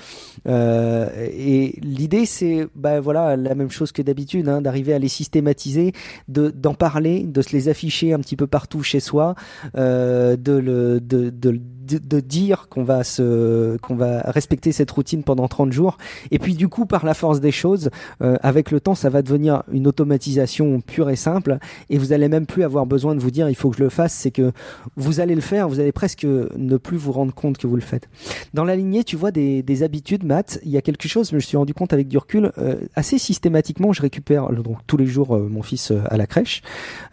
[0.48, 5.08] Euh, et l'idée, c'est, bah voilà, la même chose que d'habitude, hein, d'arriver à les
[5.08, 5.92] systématiser,
[6.28, 9.34] de d'en parler, de se les afficher un petit peu partout chez soi,
[9.76, 15.22] euh, de le, de, de de, dire qu'on va se qu'on va respecter cette routine
[15.22, 15.98] pendant 30 jours.
[16.30, 17.90] Et puis du coup par la force des choses
[18.22, 21.58] euh, avec le temps ça va devenir une automatisation pure et simple.
[21.90, 23.90] Et vous allez même plus avoir besoin de vous dire il faut que je le
[23.90, 24.14] fasse.
[24.14, 24.52] C'est que
[24.96, 27.82] vous allez le faire vous allez presque ne plus vous rendre compte que vous le
[27.82, 28.08] faites.
[28.54, 31.34] Dans la lignée tu vois des, des habitudes Matt il y a quelque chose je
[31.34, 35.06] me suis rendu compte avec du recul euh, assez systématiquement je récupère donc tous les
[35.06, 36.62] jours euh, mon fils euh, à la crèche.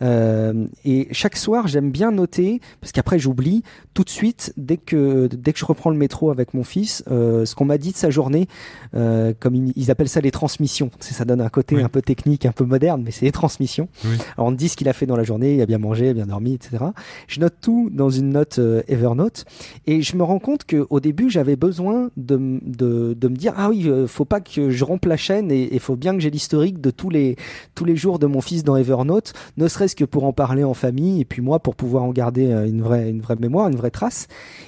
[0.01, 3.63] Euh, et chaque soir j'aime bien noter parce qu'après j'oublie
[3.93, 7.45] tout de suite dès que dès que je reprends le métro avec mon fils euh,
[7.45, 8.47] ce qu'on m'a dit de sa journée
[8.95, 10.91] euh, comme ils, ils appellent ça les transmissions.
[10.99, 11.84] Ça donne un côté Oui.
[11.84, 13.88] un peu technique un peu moderne mais c'est les transmissions.
[14.05, 14.12] Oui.
[14.38, 16.09] alors on dit ce qu'il a fait dans la journée il a bien mangé il
[16.09, 16.86] a bien dormi etc
[17.28, 19.45] je note tout dans une note euh, Evernote.
[19.88, 23.53] Et je me rends compte que au début j'avais besoin de, de, de me dire
[23.57, 26.20] ah oui euh, faut pas que je rompe la chaîne et il faut bien que
[26.20, 27.36] j'ai l'historique de tous les
[27.76, 30.74] tous les jours de mon fils dans Evernote ne serait-ce que pour en parler en
[30.74, 33.76] famille et puis moi pour pouvoir en garder euh, une vraie une vraie mémoire une
[33.76, 34.28] vraie trace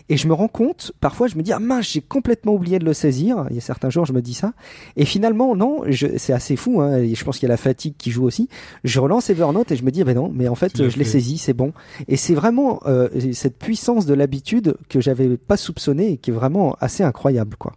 [0.09, 2.85] et je me rends compte parfois je me dis ah mince j'ai complètement oublié de
[2.85, 3.45] le saisir.
[3.49, 4.53] Il y a certains jours je me dis ça.
[4.95, 5.83] Et finalement non
[6.17, 8.49] c'est assez fou hein, et je pense qu'il y a la fatigue qui joue aussi.
[8.83, 11.37] Je relance Evernote et je me dis ben non mais en fait je l'ai saisi
[11.37, 11.73] c'est bon.
[12.07, 16.33] Et c'est vraiment euh, cette puissance de l'habitude que j'avais pas soupçonné et qui est
[16.33, 17.73] vraiment assez incroyable quoi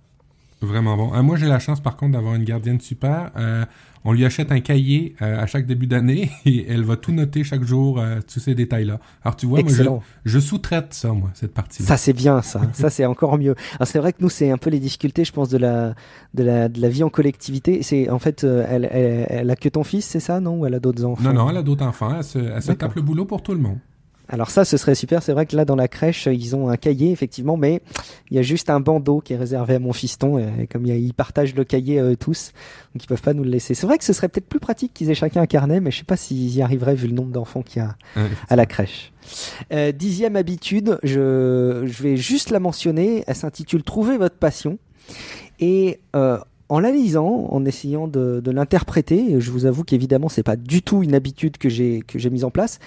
[0.66, 1.14] Vraiment bon.
[1.14, 3.30] Euh, moi, j'ai la chance, par contre, d'avoir une gardienne super.
[3.36, 3.64] Euh,
[4.04, 7.42] on lui achète un cahier euh, à chaque début d'année et elle va tout noter
[7.44, 9.00] chaque jour, euh, tous ces détails-là.
[9.24, 9.82] Alors, tu vois, moi, je,
[10.24, 11.88] je sous-traite ça, moi, cette partie-là.
[11.88, 12.60] Ça c'est bien, ça.
[12.72, 13.56] ça c'est encore mieux.
[13.74, 15.94] Alors c'est vrai que nous c'est un peu les difficultés, je pense, de la
[16.34, 17.82] de la de la vie en collectivité.
[17.82, 20.60] C'est en fait, elle, elle, elle a que ton fils, c'est ça, non?
[20.60, 21.22] Ou elle a d'autres enfants?
[21.24, 22.14] Non, non, elle a d'autres enfants.
[22.16, 23.78] Elle se, elle se tape le boulot pour tout le monde.
[24.28, 25.22] Alors ça, ce serait super.
[25.22, 27.80] C'est vrai que là, dans la crèche, ils ont un cahier, effectivement, mais
[28.30, 30.38] il y a juste un bandeau qui est réservé à mon fiston.
[30.38, 32.52] Et comme ils partagent le cahier euh, tous,
[32.94, 33.74] donc ils peuvent pas nous le laisser.
[33.74, 35.98] C'est vrai que ce serait peut-être plus pratique qu'ils aient chacun un carnet, mais je
[35.98, 38.66] sais pas s'ils y arriveraient vu le nombre d'enfants qu'il y a Euh, à la
[38.66, 39.12] crèche.
[39.72, 43.24] Euh, dixième habitude, je, je vais juste la mentionner.
[43.26, 44.78] Elle s'intitule Trouver votre passion.
[45.60, 50.42] Et euh, en la lisant, en essayant de, de l'interpréter, je vous avoue qu'évidemment c'est
[50.42, 52.80] pas du tout une habitude que j'ai que j'ai mise en place.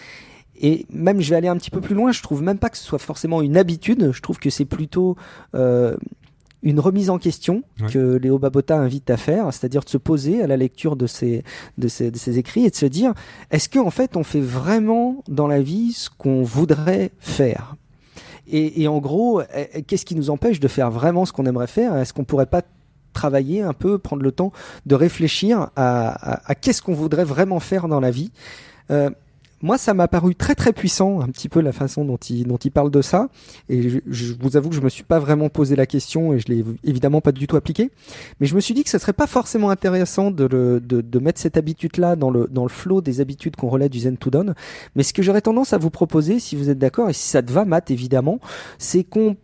[0.61, 2.11] Et même, je vais aller un petit peu plus loin.
[2.11, 4.11] Je trouve même pas que ce soit forcément une habitude.
[4.13, 5.15] Je trouve que c'est plutôt
[5.55, 5.95] euh,
[6.63, 7.87] une remise en question Ouais.
[7.89, 11.43] que Léo Babota invite à faire, c'est-à-dire de se poser à la lecture de ses,
[11.77, 13.13] de ses, de ses écrits et de se dire
[13.51, 17.75] est-ce qu'en fait on fait vraiment dans la vie ce qu'on voudrait faire?
[18.51, 21.45] Et, et en gros, eh, eh, qu'est-ce qui nous empêche de faire vraiment ce qu'on
[21.45, 21.95] aimerait faire?
[21.95, 22.63] Est-ce qu'on pourrait pas
[23.13, 24.51] travailler un peu, prendre le temps
[24.85, 28.31] de réfléchir à, à- à qu'est-ce qu'on voudrait vraiment faire dans la vie?
[28.91, 29.09] Euh,
[29.61, 32.57] moi, ça m'a paru très très puissant, un petit peu la façon dont il, dont
[32.57, 33.29] il parle de ça.
[33.67, 36.39] Et je, je vous avoue que je me suis pas vraiment posé la question et
[36.39, 37.91] je l'ai évidemment pas du tout appliqué.
[38.39, 41.19] Mais je me suis dit que ce serait pas forcément intéressant de, le, de, de
[41.19, 44.29] mettre cette habitude-là dans le, dans le flot des habitudes qu'on relaie du Zen to
[44.29, 44.55] Dawn.
[44.95, 47.41] Mais ce que j'aurais tendance à vous proposer, si vous êtes d'accord et si ça
[47.41, 48.39] te va, Matt, évidemment,
[48.77, 49.35] c'est qu'on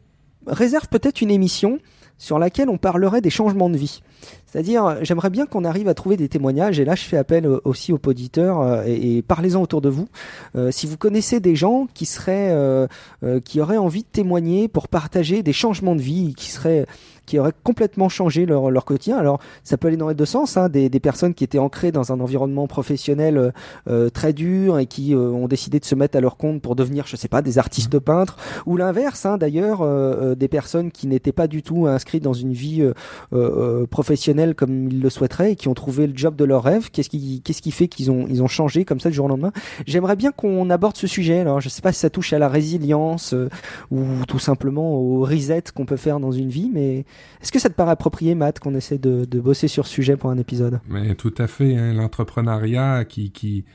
[0.47, 1.79] réserve peut-être une émission
[2.17, 4.01] sur laquelle on parlerait des changements de vie.
[4.45, 7.59] C'est-à-dire, j'aimerais bien qu'on arrive à trouver des témoignages, et là je fais appel euh,
[7.65, 10.07] aussi aux auditeurs, euh, et, parlez-en autour de vous.
[10.55, 12.87] Euh, si vous connaissez des gens qui seraient, euh,
[13.23, 16.85] euh, qui auraient envie de témoigner pour partager des changements de vie, qui seraient,
[17.25, 19.17] qui auraient complètement changé leur, quotidien.
[19.17, 21.91] Alors, ça peut aller dans les deux sens, hein, des, des personnes qui étaient ancrées
[21.91, 23.51] dans un environnement professionnel euh,
[23.89, 26.75] euh, très dur et qui euh, ont décidé de se mettre à leur compte pour
[26.75, 30.91] devenir, je sais pas, des artistes peintres, ou l'inverse, hein, d'ailleurs, euh, euh, des personnes
[30.91, 32.87] qui n'étaient pas du tout inscrites dans une vie
[33.33, 36.91] euh, professionnelle comme ils le souhaiteraient et qui ont trouvé le job de leur rêve.
[36.91, 39.29] Qu'est-ce qui, qu'est-ce qui fait qu'ils ont, ils ont changé comme ça du jour au
[39.29, 39.51] lendemain?
[39.87, 41.39] J'aimerais bien qu'on aborde ce sujet.
[41.39, 43.49] Alors, je sais pas si ça touche à la résilience euh,
[43.89, 46.99] ou tout simplement au reset qu'on peut faire dans une vie, mais
[47.41, 50.29] est-ce que ça te paraît approprié, Matt, qu'on essaie de, bosser sur ce sujet pour
[50.29, 50.79] un épisode?
[50.87, 53.65] Mais tout à fait, hein, l'entrepreneuriat qui, qui,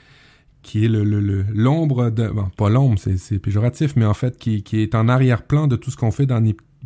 [0.63, 4.63] qui est le, l'ombre de, bon, pas l'ombre, c'est, c'est péjoratif, mais en fait, qui,
[4.63, 6.41] qui est en arrière-plan de tout ce qu'on fait dans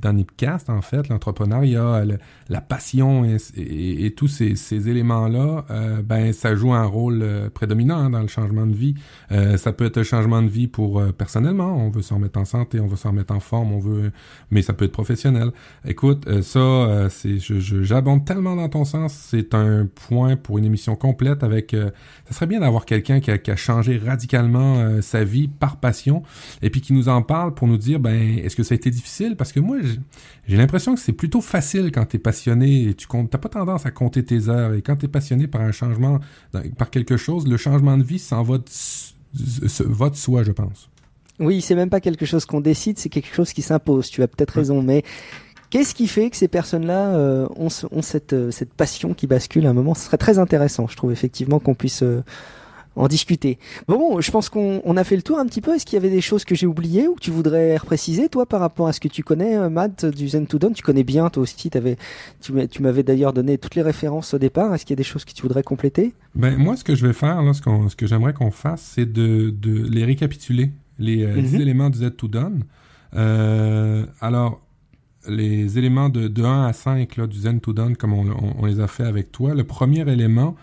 [0.05, 6.55] dans Nipcast, en fait, l'entrepreneuriat, le- la passion et, tous ces, éléments-là, euh, ben, ça
[6.55, 8.95] joue un rôle euh, prédominant hein, dans le changement de vie.
[9.33, 12.39] Euh, ça peut être un changement de vie pour euh, personnellement, on veut s'en remettre
[12.39, 14.13] en santé, on veut s'en remettre en forme, on veut,
[14.51, 15.51] mais ça peut être professionnel.
[15.87, 20.65] Écoute, euh, ça, euh, c'est, j'abonde tellement dans ton sens, c'est un point pour une
[20.67, 21.73] émission complète avec.
[21.75, 21.91] euh,
[22.27, 25.79] ça serait bien d'avoir quelqu'un qui a, qui a changé radicalement euh, sa vie par
[25.79, 26.23] passion
[26.63, 28.91] et puis qui nous en parle pour nous dire, ben, est-ce que ça a été
[28.91, 29.37] difficile?
[29.37, 29.79] Parce que moi,
[30.47, 33.87] j'ai, l'impression que c'est plutôt facile quand t'es passionné et tu comptes, t'as pas tendance
[33.87, 36.21] à compter tes heures et quand t'es passionné par un changement,
[36.79, 38.59] par quelque chose, le changement de vie s'en va
[39.87, 40.89] va de soi, je pense.
[41.41, 44.09] Oui, c'est même pas quelque chose qu'on décide, c'est quelque chose qui s'impose.
[44.09, 45.03] Tu as peut-être raison, mais
[45.71, 49.71] qu'est-ce qui fait que ces personnes-là euh, ont cette, euh, cette passion qui bascule à
[49.71, 49.95] un moment?
[49.95, 52.23] Ce serait très intéressant, je trouve effectivement qu'on puisse euh,
[52.97, 53.59] en discuter.
[53.89, 55.75] Bon, je pense qu'on on a fait le tour un petit peu.
[55.75, 58.47] Est-ce qu'il y avait des choses que j'ai oubliées ou que tu voudrais repréciser, toi,
[58.47, 60.73] par rapport à ce que tu connais, euh, Matt, du Zen to Dawn?
[60.75, 61.71] Tu connais bien, toi aussi.
[61.75, 61.97] Avais,
[62.41, 64.75] tu, m'avais d'ailleurs donné toutes les références au départ.
[64.75, 66.15] Est-ce qu'il y a des choses que tu voudrais compléter?
[66.35, 69.51] Ben, moi, ce que je vais faire, là, ce, que j'aimerais qu'on fasse, c'est de,
[69.51, 71.61] de les récapituler, les euh, 10 Mhm.
[71.61, 72.63] éléments du Z to Done.
[73.17, 74.61] Euh, alors,
[75.29, 78.55] les éléments de, de 1 à 5 là, du Zen to Done, comme on, on-
[78.61, 80.55] on les a fait avec toi, le premier élément,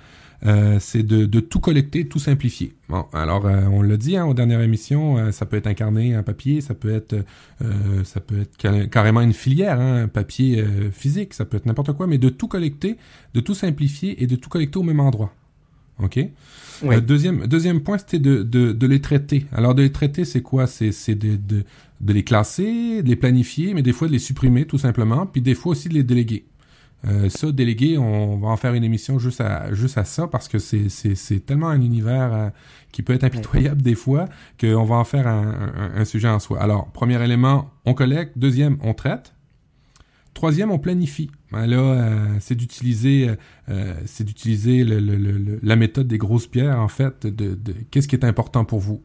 [0.46, 2.74] euh, c'est de, de tout collecter, tout simplifier.
[2.90, 6.18] Bon, alors euh, on l'a dit hein, aux dernières émissions, euh, ça peut être incarné
[6.18, 7.14] en papier, ça peut être,
[7.62, 11.58] euh, ça peut être ca- carrément une filière, hein, un papier euh, physique, ça peut
[11.58, 12.98] être n'importe quoi, mais de tout collecter,
[13.34, 15.34] de tout simplifier et de tout collecter au même endroit.
[16.00, 16.18] Ok?
[16.84, 19.46] Euh, deuxième deuxième point, c'était de, de, de les traiter.
[19.52, 20.66] Alors de les traiter, c'est quoi?
[20.66, 21.64] C'est c'est de, de
[22.00, 25.44] de les classer, de les planifier, mais des fois de les supprimer tout simplement, puis
[25.44, 26.46] des fois aussi de les déléguer.
[27.08, 30.48] Euh, ça, déléguer, on va en faire une émission juste à juste à ça parce
[30.48, 32.50] que c'est c'est c'est tellement un univers euh,
[32.92, 34.28] qui peut être impitoyable des fois
[34.60, 36.62] qu'on va en faire un, un, un sujet en soi.
[36.62, 38.38] Alors, premier élément, on collecte.
[38.38, 39.34] Deuxième, on traite.
[40.34, 41.32] Troisième, on planifie.
[41.52, 43.36] Ben là, euh, c'est d'utiliser, euh,
[43.70, 47.28] euh, c'est d'utiliser le- le- le- la méthode des grosses pierres en fait.
[47.28, 49.02] De, de qu'est-ce qui est important pour vous?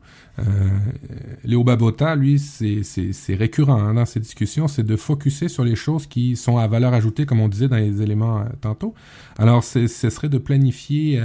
[1.44, 6.06] Léo Babota, lui, c'est récurrent hein, dans ces discussions, c'est de focuser sur les choses
[6.06, 8.94] qui sont à valeur ajoutée, comme on disait dans les éléments tantôt.
[9.38, 11.22] Alors, ce serait de planifier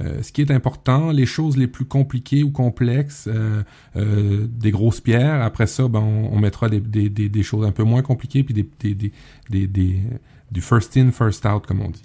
[0.00, 3.28] ce qui est important, les choses les plus compliquées ou complexes,
[3.96, 5.42] des grosses pierres.
[5.42, 8.44] Après ça, ben, on, on mettra des, des, des, des choses un peu moins compliquées,
[8.44, 10.00] puis des, des-
[10.54, 12.04] du first in, first out, comme on dit.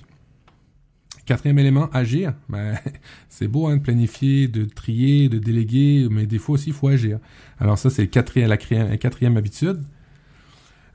[1.25, 2.33] Quatrième élément, agir.
[2.49, 2.79] Ben,
[3.29, 6.87] c'est beau hein, de planifier, de trier, de déléguer, mais des fois aussi, il faut
[6.87, 7.19] agir.
[7.59, 8.57] Alors ça, c'est la
[8.97, 9.83] quatrième habitude.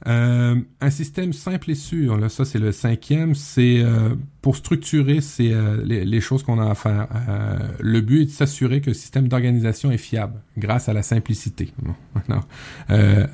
[0.06, 5.22] Euh, un système simple et sûr, là, ça c'est le cinquième, c'est euh, pour structurer
[5.22, 7.08] c'est, euh, les, choses qu'on a à faire.
[7.28, 11.02] Euh, le but est de s'assurer que le système d'organisation est fiable grâce à la
[11.02, 11.72] simplicité.
[11.82, 11.94] Bon,
[12.90, 13.26] euh,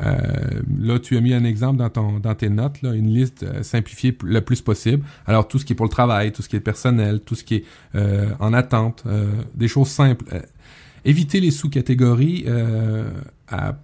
[0.78, 4.16] là, tu as mis un exemple dans, ton, dans tes notes, là, une liste simplifiée
[4.22, 5.04] le plus possible.
[5.26, 7.42] Alors, tout ce qui est pour le travail, tout ce qui est personnel, tout ce
[7.42, 7.64] qui est
[8.38, 9.02] en attente,
[9.56, 10.24] des choses simples.
[11.04, 13.10] Éviter les sous-catégories euh,
[13.50, 13.76] à,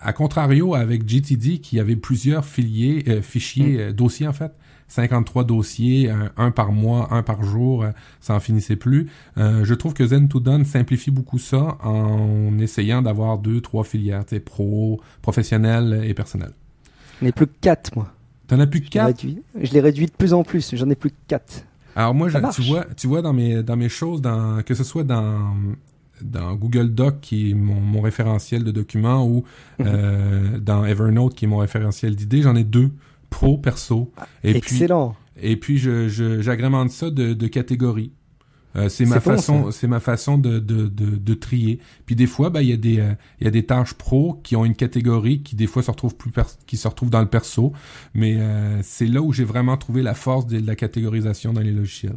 [0.00, 4.52] à- contrario avec GTD qui avait plusieurs filiers, euh, fichiers, euh, dossiers en fait.
[4.86, 9.08] 53 dossiers, un, un par mois, un par jour, euh, ça en finissait plus.
[9.38, 13.82] Euh, je trouve que Zen to Done simplifie beaucoup ça en essayant d'avoir deux, trois
[13.82, 16.50] filières, tu sais, pro, professionnel et personnel.
[17.20, 18.12] J'en ai plus que 4, moi.
[18.46, 19.06] T'en as plus que quatre?
[19.06, 19.42] réduit.
[19.60, 20.74] Je l'ai réduit de plus en plus.
[20.76, 21.64] J'en ai plus que 4.
[21.96, 24.84] Alors moi, je- tu vois, tu vois dans mes dans mes choses, dans que ce
[24.84, 25.54] soit dans
[26.22, 29.44] dans Google Doc qui est mon, mon référentiel de documents ou
[29.78, 29.86] Mhm.
[29.86, 32.90] euh, dans Evernote qui est mon référentiel d'idées, j'en ai deux
[33.30, 34.12] pro perso
[34.44, 35.16] et puis Excellent.
[35.42, 38.12] et puis je je- j'agrémente ça de, de catégories.
[38.76, 41.78] Euh, c'est ma bon, façon, c'est ma façon de, de, de, de trier.
[42.06, 44.40] Puis des fois, ben il y a des euh, il y a des tâches pro
[44.42, 46.32] qui ont une catégorie qui des fois se retrouvent plus
[46.66, 47.72] qui se retrouvent dans le perso,
[48.14, 51.70] mais euh, c'est là où j'ai vraiment trouvé la force de la catégorisation dans les
[51.70, 52.16] logiciels.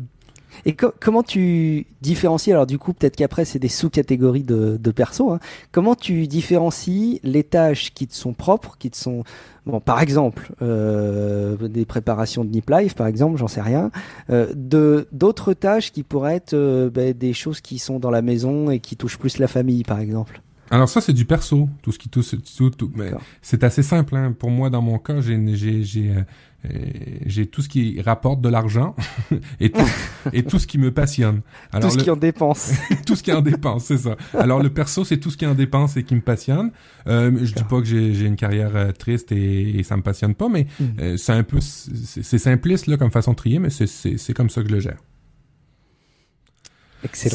[0.65, 4.91] Et co- comment tu différencies Alors du coup, peut-être qu'après c'est des sous-catégories de, de
[4.91, 5.31] perso.
[5.31, 5.39] hein.
[5.71, 9.23] Comment tu différencies les tâches qui te sont propres, qui te sont
[9.65, 13.91] bon, par exemple euh, des préparations de Nip Life, par exemple, j'en sais rien,
[14.29, 18.21] euh, de d'autres tâches qui pourraient être euh, ben, des choses qui sont dans la
[18.21, 20.41] maison et qui touchent plus la famille, par exemple?
[20.69, 24.17] Alors ça, c'est du perso, tout ce qui touche, tout, tout- mais c'est assez simple.
[24.17, 24.33] Hein.
[24.37, 26.13] Pour moi, dans mon cas, j'ai, j'ai,
[27.25, 28.95] j'ai, tout ce qui rapporte de l'argent
[29.59, 29.89] et tout,
[30.33, 31.41] et tout ce qui me passionne.
[31.71, 32.71] Alors Tout ce le- qui en dépense.
[33.05, 34.15] tout ce qui en dépense, c'est ça.
[34.33, 36.71] Alors le perso, c'est tout ce qui en dépense et qui me passionne.
[37.07, 40.35] Euh, je dis pas que j'ai, une carrière euh, triste et, et ça me passionne
[40.35, 40.83] pas, mais Mm.
[40.99, 44.61] euh, c'est un peu, c'est, simpliste là comme façon de trier, mais c'est comme ça
[44.61, 44.97] que je le gère.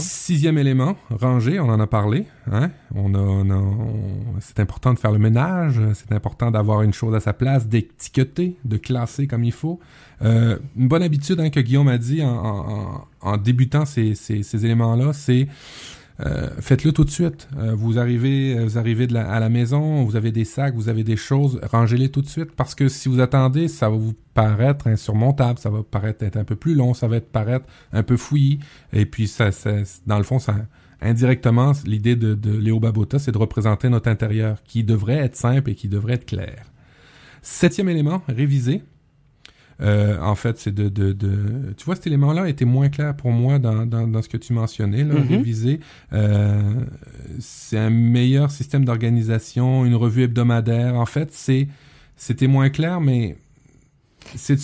[0.02, 2.26] Sixième élément, ranger, on en a parlé.
[2.50, 2.70] Hein?
[2.94, 6.92] On a, on a- on- c'est important de faire le ménage, c'est important d'avoir une
[6.92, 9.80] chose à sa place, d'étiqueter, de classer comme il faut.
[10.22, 14.14] Euh, une bonne habitude hein, que Guillaume a dit en, en- en- en débutant ces,
[14.14, 15.48] ces, ces éléments-là, c'est
[16.24, 17.48] euh, faites-le tout de suite.
[17.58, 21.16] Euh, vous arrivez, vous arrivez à la maison, vous avez des sacs, vous avez des
[21.16, 25.58] choses, rangez-les tout de suite parce que si vous attendez, ça va vous paraître insurmontable,
[25.58, 28.60] ça va paraître être un peu plus long, ça va être paraître un peu fouillis
[28.92, 29.70] et puis ça, ça
[30.06, 30.54] dans le fond, ça
[31.00, 35.70] indirectement, l'idée de, de Léo Babota, c'est de représenter notre intérieur qui devrait être simple
[35.70, 36.64] et qui devrait être clair.
[37.42, 38.82] Septième élément, réviser.
[39.80, 41.74] Euh, en fait, c'est de, de, de...
[41.76, 44.52] Tu vois, cet élément-là était moins clair pour moi dans, dans, dans ce que tu
[44.52, 45.28] mentionnais, là, Mhm.
[45.28, 45.80] réviser.
[46.12, 46.74] Euh,
[47.40, 50.94] c'est un meilleur système d'organisation, une revue hebdomadaire.
[50.94, 51.68] En fait, c'est
[52.16, 53.36] c'était moins clair, mais
[54.36, 54.56] c'est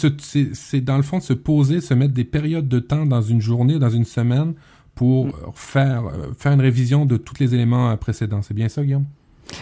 [0.55, 3.41] c'est dans le fond de se poser, se mettre des périodes de temps dans une
[3.41, 4.55] journée, dans une semaine,
[4.95, 5.33] pour mm.
[5.55, 6.05] faire,
[6.39, 8.43] faire une révision de tous les éléments précédents.
[8.43, 9.07] C'est bien ça, Guillaume?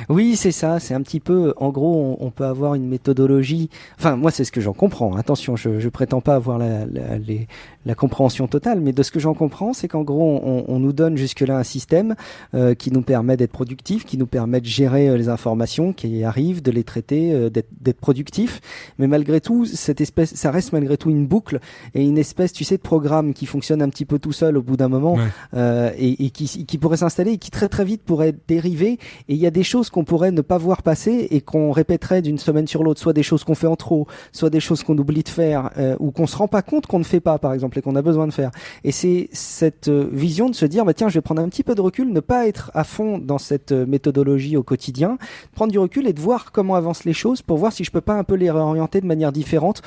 [0.09, 0.79] Oui, c'est ça.
[0.79, 3.71] C'est un petit peu, en gros, on, peut avoir une méthodologie.
[3.99, 5.17] Enfin, moi, c'est ce que j'en comprends.
[5.17, 7.47] Attention, je, je prétends pas avoir la, la, les,
[7.87, 10.93] la compréhension totale, mais de ce que j'en comprends, c'est qu'en gros, on, on, nous
[10.93, 12.17] donne jusque-là un système
[12.55, 16.25] euh, qui nous permet d'être productif, qui nous permet de gérer euh, les informations qui
[16.25, 18.61] arrivent, de les traiter, euh, d'être productif.
[18.99, 21.61] Mais malgré tout, cette espèce, ça reste malgré tout une boucle
[21.95, 24.63] et une espèce, tu sais, de programme qui fonctionne un petit peu tout seul au
[24.63, 25.17] bout d'un moment
[25.55, 28.99] et, et, qui, qui pourrait s'installer et qui très très vite pourrait dériver.
[29.29, 32.23] Et il y a des choses qu'on pourrait ne pas voir passer et qu'on répéterait
[32.23, 34.97] d'une semaine sur l'autre, soit des choses qu'on fait en trop, soit des choses qu'on
[34.97, 37.53] oublie de faire euh, ou qu'on se rend pas compte qu'on ne fait pas, par
[37.53, 38.51] exemple, et qu'on a besoin de faire.
[38.85, 41.63] Et c'est cette euh, vision de se dire, bah tiens, je vais prendre un petit
[41.63, 45.19] peu de recul, ne pas être à fond dans cette euh, méthodologie au quotidien,
[45.55, 48.01] prendre du recul et de voir comment avancent les choses pour voir si je peux
[48.01, 49.83] pas un peu les réorienter de manière différente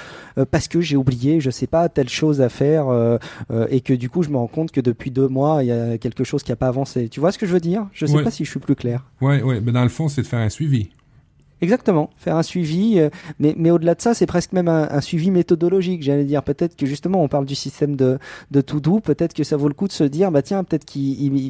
[0.52, 2.88] parce que j'ai oublié, je sais pas, telle chose à faire
[3.70, 5.98] et que du coup je me rends compte que depuis deux mois il y a
[5.98, 7.10] quelque chose qui a pas avancé.
[7.10, 7.88] Tu vois ce que je veux dire?
[7.94, 9.06] Je sais pas si je suis plus clair.
[9.22, 10.90] Ouais, ouais, dans le fond, c'est de faire un suivi.
[11.62, 13.10] Exactement, faire un suivi, euh,
[13.40, 16.42] mais, mais au-delà de ça, c'est presque même un, suivi méthodologique, j'allais dire.
[16.42, 18.18] Peut-être que justement, on parle du système de,
[18.52, 20.86] de tout doux, peut-être que ça vaut le coup de se dire, bah tiens, peut-être
[20.86, 21.00] que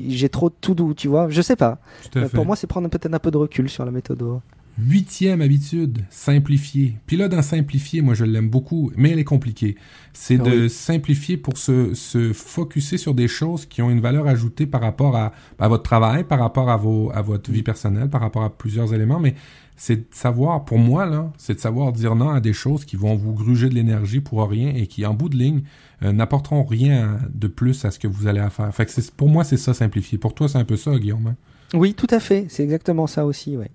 [0.07, 1.29] j'ai trop de tout doux, tu vois.
[1.29, 1.77] Je sais pas.
[2.15, 4.23] Euh, pour moi, c'est prendre peut-être un peu de recul sur la méthode.
[4.81, 6.95] Huitième habitude, simplifier.
[7.05, 9.75] Puis là, dans simplifier, moi je l'aime beaucoup, mais elle est compliquée.
[10.13, 14.27] C'est ah de simplifier pour se, se focuser sur des choses qui ont une valeur
[14.27, 18.09] ajoutée par rapport à, à votre travail, par rapport à, vos, à votre vie personnelle,
[18.09, 19.19] par rapport à plusieurs éléments.
[19.19, 19.35] Mais
[19.75, 22.95] c'est de savoir, pour moi, là, c'est de savoir dire non à des choses qui
[22.95, 25.63] vont vous gruger de l'énergie pour rien et qui, en bout de ligne,
[26.03, 28.73] euh, n'apporteront rien de plus à ce que vous allez faire.
[28.73, 30.17] Fait que pour moi, c'est ça simplifier.
[30.17, 31.27] Pour toi, c'est un peu ça, Guillaume.
[31.27, 31.35] Hein?
[31.73, 32.45] Oui, tout à fait.
[32.49, 33.71] C'est exactement ça aussi, ouais.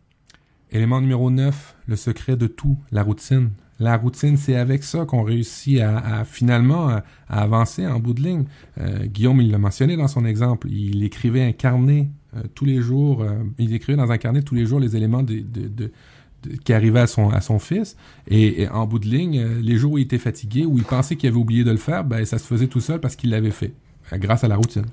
[0.74, 3.50] Élément numéro 9, le secret de tout, la routine.
[3.78, 8.44] La routine, c'est avec ça qu'on réussit à, finalement à, avancer en bout de ligne.
[8.80, 12.80] Euh, Guillaume, il l'a mentionné dans son exemple, il écrivait un carnet euh, tous les
[12.80, 15.44] jours, euh, il écrivait dans un carnet tous les jours les éléments de,
[16.64, 17.96] qui arrivaient à son, à son fils.
[18.26, 21.28] Et, en bout de ligne, les jours où il était fatigué, où il pensait qu'il
[21.28, 23.74] avait oublié de le faire, ben, ça se faisait tout seul parce qu'il l'avait fait,
[24.14, 24.86] grâce à la routine.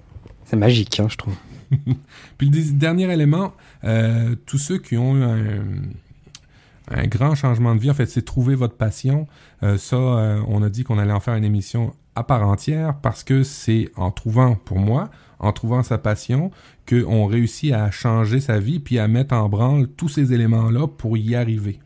[0.46, 1.34] C'est magique, hein, je trouve.
[2.38, 3.54] Puis le dernier élément,
[3.84, 8.56] euh, tous ceux qui ont eu un, grand changement de vie, en fait, c'est trouver
[8.56, 9.28] votre passion.
[9.64, 12.96] Euh, ça, euh, on a dit qu'on allait en faire une émission à part entière
[13.02, 15.10] parce que c'est en trouvant, pour moi,
[15.40, 16.52] en trouvant sa passion,
[16.88, 21.18] qu'on réussit à changer sa vie puis à mettre en branle tous ces éléments-là pour
[21.18, 21.80] y arriver.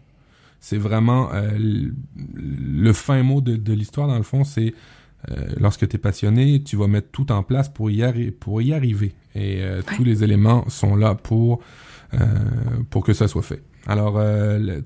[0.59, 1.29] C'est vraiment
[2.33, 4.73] le fin mot de l'histoire, dans le fond, c'est
[5.31, 8.73] euh, lorsque tu es passionné, tu vas mettre tout en place pour y, pour y
[8.73, 9.13] arriver.
[9.33, 11.61] Et euh, tous les éléments sont là pour,
[12.13, 12.17] euh,
[12.89, 13.63] pour que ça soit fait.
[13.87, 14.19] Alors,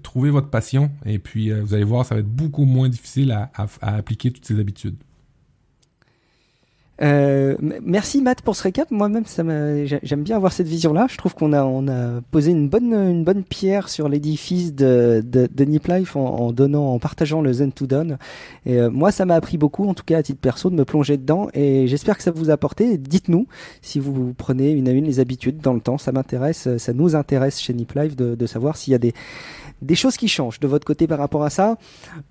[0.03, 3.49] trouvez votre passion et puis vous allez voir, ça va être beaucoup moins difficile à
[3.81, 4.97] appliquer toutes ces habitudes.
[7.01, 8.91] Euh, merci Matt pour ce récap.
[8.91, 9.43] Moi-même, ça
[10.03, 11.07] j'aime bien avoir cette vision-là.
[11.09, 15.23] Je trouve qu'on a, on a posé une bonne, une bonne pierre sur l'édifice de,
[15.25, 18.17] de, de Nip Life en, en, donnant, en partageant le Zen to Done.
[18.65, 20.85] Et euh, moi, ça m'a appris beaucoup, en tout cas à titre perso, de me
[20.85, 21.49] plonger dedans.
[21.53, 22.97] Et j'espère que ça vous a apporté.
[22.97, 23.47] Dites-nous
[23.81, 25.97] si vous prenez une à une les habitudes dans le temps.
[25.97, 29.13] Ça m'intéresse, ça nous intéresse chez Nip Life de, de savoir s'il y a des
[29.81, 31.77] des choses qui changent de votre côté par rapport à ça.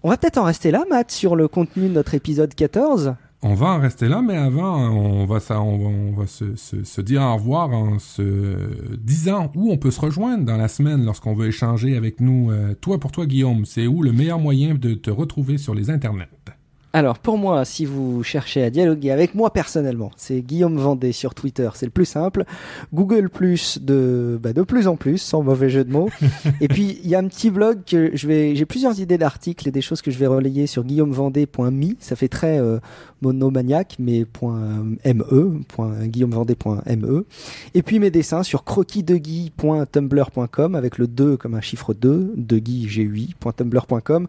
[0.03, 3.14] On va peut-être en rester là, Matt, sur le contenu de notre épisode 14.
[3.41, 8.97] On va en rester là, mais avant, on va, se, dire au revoir en se
[8.97, 12.51] disant où on peut se rejoindre dans la semaine lorsqu'on veut échanger avec nous.
[12.51, 15.89] Euh, toi, pour toi, Guillaume, c'est où le meilleur moyen de te retrouver sur les
[15.89, 16.28] internets?
[16.95, 21.34] Alors pour moi, si vous cherchez à dialoguer avec moi personnellement, c'est Guillaume Vendée sur
[21.34, 22.45] Twitter, c'est le plus simple.
[22.95, 26.09] Google Plus de bah, de plus en plus, sans mauvais jeu de mots.
[26.62, 29.68] et puis il y a un petit blog que je vais, j'ai plusieurs idées d'articles
[29.68, 31.97] et des choses que je vais relayer sur guillaumevendée.me.
[32.01, 32.78] Ça fait très euh,
[33.20, 37.26] monomaniaque, mais .me, .guillaumevendée.me.
[37.74, 42.86] Et puis mes dessins sur croquisdegui.tumblr.com avec le 2 comme un chiffre 2, de Guy
[42.86, 44.26] G8.tumblr.com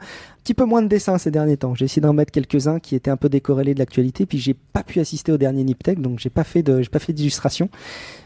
[0.49, 1.76] petit peu moins de dessins ces derniers temps.
[1.76, 4.84] J'ai essayé d'en mettre quelques-uns qui étaient un peu décorrélés de l'actualité, puis j'ai pas
[4.84, 7.70] pu assister au dernier Niptech, donc j'ai pas fait de, j'ai pas fait d'illustration.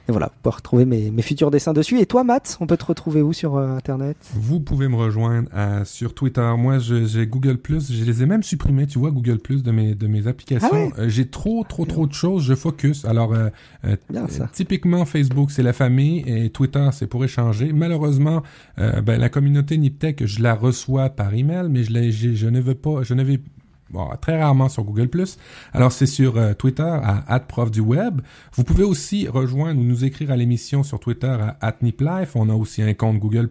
[0.09, 1.99] Et voilà, vous pouvez retrouver mes, mes, futurs dessins dessus.
[2.01, 4.17] Et toi, Matt, on peut te retrouver où sur euh, Internet?
[4.33, 6.53] Vous pouvez me rejoindre euh, sur Twitter.
[6.57, 10.27] Moi, j'ai Google+, je les ai même supprimés, tu vois, Google+, de mes, de mes
[10.27, 10.91] applications.
[10.97, 13.05] Ah euh, j'ai trop, trop, trop de choses, je focus.
[13.05, 13.33] Alors,
[14.51, 17.71] typiquement, Facebook, c'est la famille, et Twitter, c'est pour échanger.
[17.71, 18.43] Malheureusement,
[18.77, 23.03] ben, la communauté Niptech, je la reçois par email, mais je, je ne veux pas,
[23.03, 23.39] je ne vais
[23.93, 25.09] bon, très rarement sur Google+.
[25.71, 28.21] Alors c'est sur euh, Twitter à @prof du web.
[28.53, 32.35] Vous pouvez aussi rejoindre ou nous écrire à l'émission sur Twitter à @niplife.
[32.35, 33.49] On a aussi un compte Google+.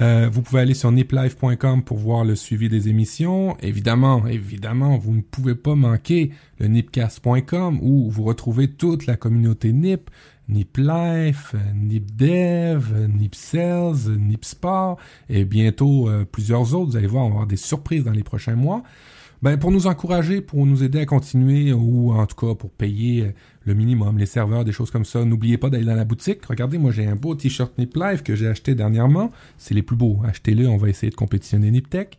[0.00, 3.56] Euh, vous pouvez aller sur niplife.com pour voir le suivi des émissions.
[3.62, 9.72] Évidemment, évidemment, vous ne pouvez pas manquer le nipcast.com où vous retrouvez toute la communauté
[9.72, 10.10] NIP,
[10.48, 14.98] NipLife, NipDev, NipSales, NipSport
[15.28, 16.90] et bientôt euh, plusieurs autres.
[16.90, 18.82] Vous allez voir, on va avoir des surprises dans les prochains mois.
[19.42, 23.34] Ben, pour nous encourager, pour nous aider à continuer ou en tout cas pour payer
[23.66, 25.24] le minimum, les serveurs, des choses comme ça.
[25.24, 26.44] N'oubliez pas d'aller dans la boutique.
[26.46, 29.30] Regardez, moi j'ai un beau t-shirt Nip Life que j'ai acheté dernièrement.
[29.58, 30.20] C'est les plus beaux.
[30.24, 32.16] Achetez-le, on va essayer de compétitionner Niptech.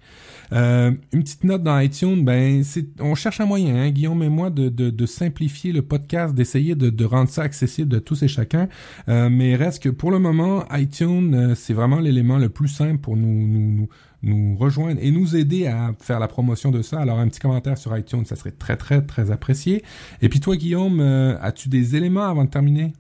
[0.54, 2.64] Euh, une petite note dans iTunes, ben
[3.00, 6.76] on cherche un moyen, hein, Guillaume et moi, de, de, de simplifier le podcast, d'essayer
[6.76, 8.68] de, de, rendre ça accessible de tous et chacun.
[9.08, 13.00] Euh, mais reste que pour le moment, iTunes, euh, c'est vraiment l'élément le plus simple
[13.00, 13.90] pour nous, nous, nous
[14.24, 17.00] nous rejoindre et nous aider à faire la promotion de ça.
[17.00, 19.84] Alors un petit commentaire sur iTunes, ça serait très très très apprécié.
[20.22, 22.94] Et puis toi Guillaume, euh, as-tu des éléments avant de terminer?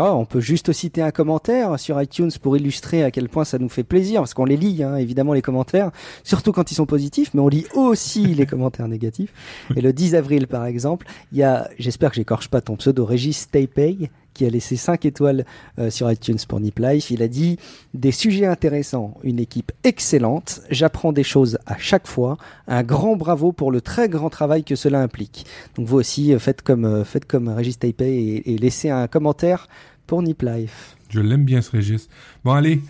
[0.00, 3.58] Oh, on peut juste citer un commentaire sur iTunes pour illustrer à quel point ça
[3.58, 5.90] nous fait plaisir, parce qu'on les lit, hein, évidemment, les commentaires,
[6.22, 9.32] surtout quand ils sont positifs, mais on lit aussi les commentaires négatifs.
[9.74, 13.04] Et le 10 avril, par exemple, il y a, j'espère que j'écorche pas ton pseudo,
[13.04, 14.08] Régis Taipei,
[14.38, 15.44] qui a laissé 5 étoiles
[15.80, 17.10] euh, sur iTunes pour Nip Life.
[17.10, 17.58] Il a dit
[17.92, 23.50] des sujets intéressants, une équipe excellente, j'apprends des choses à chaque fois, un grand bravo
[23.50, 25.44] pour le très grand travail que cela implique.
[25.74, 29.66] Donc vous aussi euh, faites comme euh, faites comme Régis Taipei et, laissez un commentaire
[30.06, 30.96] pour Nip Life.
[31.08, 32.08] Je l'aime bien ce Régis.
[32.44, 32.80] Bon allez,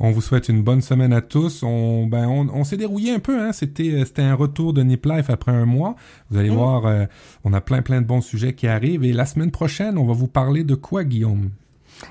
[0.00, 1.62] on vous souhaite une bonne semaine à tous.
[1.62, 3.40] On, ben, on, on s'est dérouillé un peu.
[3.40, 3.52] Hein.
[3.52, 5.94] C'était, c'était un retour de Nip Life après un mois.
[6.30, 6.54] Vous allez Mm.
[6.54, 7.04] voir, euh,
[7.44, 9.04] on a plein plein de bons sujets qui arrivent.
[9.04, 11.50] Et la semaine prochaine, on va vous parler de quoi, Guillaume?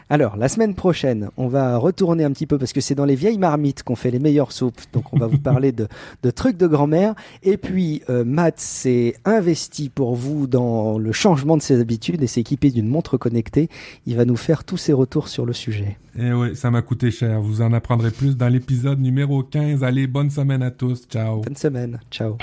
[0.09, 3.15] Alors, la semaine prochaine, on va retourner un petit peu parce que c'est dans les
[3.15, 4.79] vieilles marmites qu'on fait les meilleures soupes.
[4.93, 5.87] Donc, on va vous parler de,
[6.23, 7.15] de trucs de grand-mère.
[7.43, 12.27] Et puis, euh, Matt s'est investi pour vous dans le changement de ses habitudes et
[12.27, 13.69] s'est équipé d'une montre connectée.
[14.05, 15.97] Il va nous faire tous ses retours sur le sujet.
[16.17, 17.41] Eh oui, ça m'a coûté cher.
[17.41, 19.83] Vous en apprendrez plus dans l'épisode numéro 15.
[19.83, 21.07] Allez, bonne semaine à tous.
[21.09, 21.41] Ciao.
[21.41, 21.99] Bonne semaine.
[22.09, 22.37] Ciao.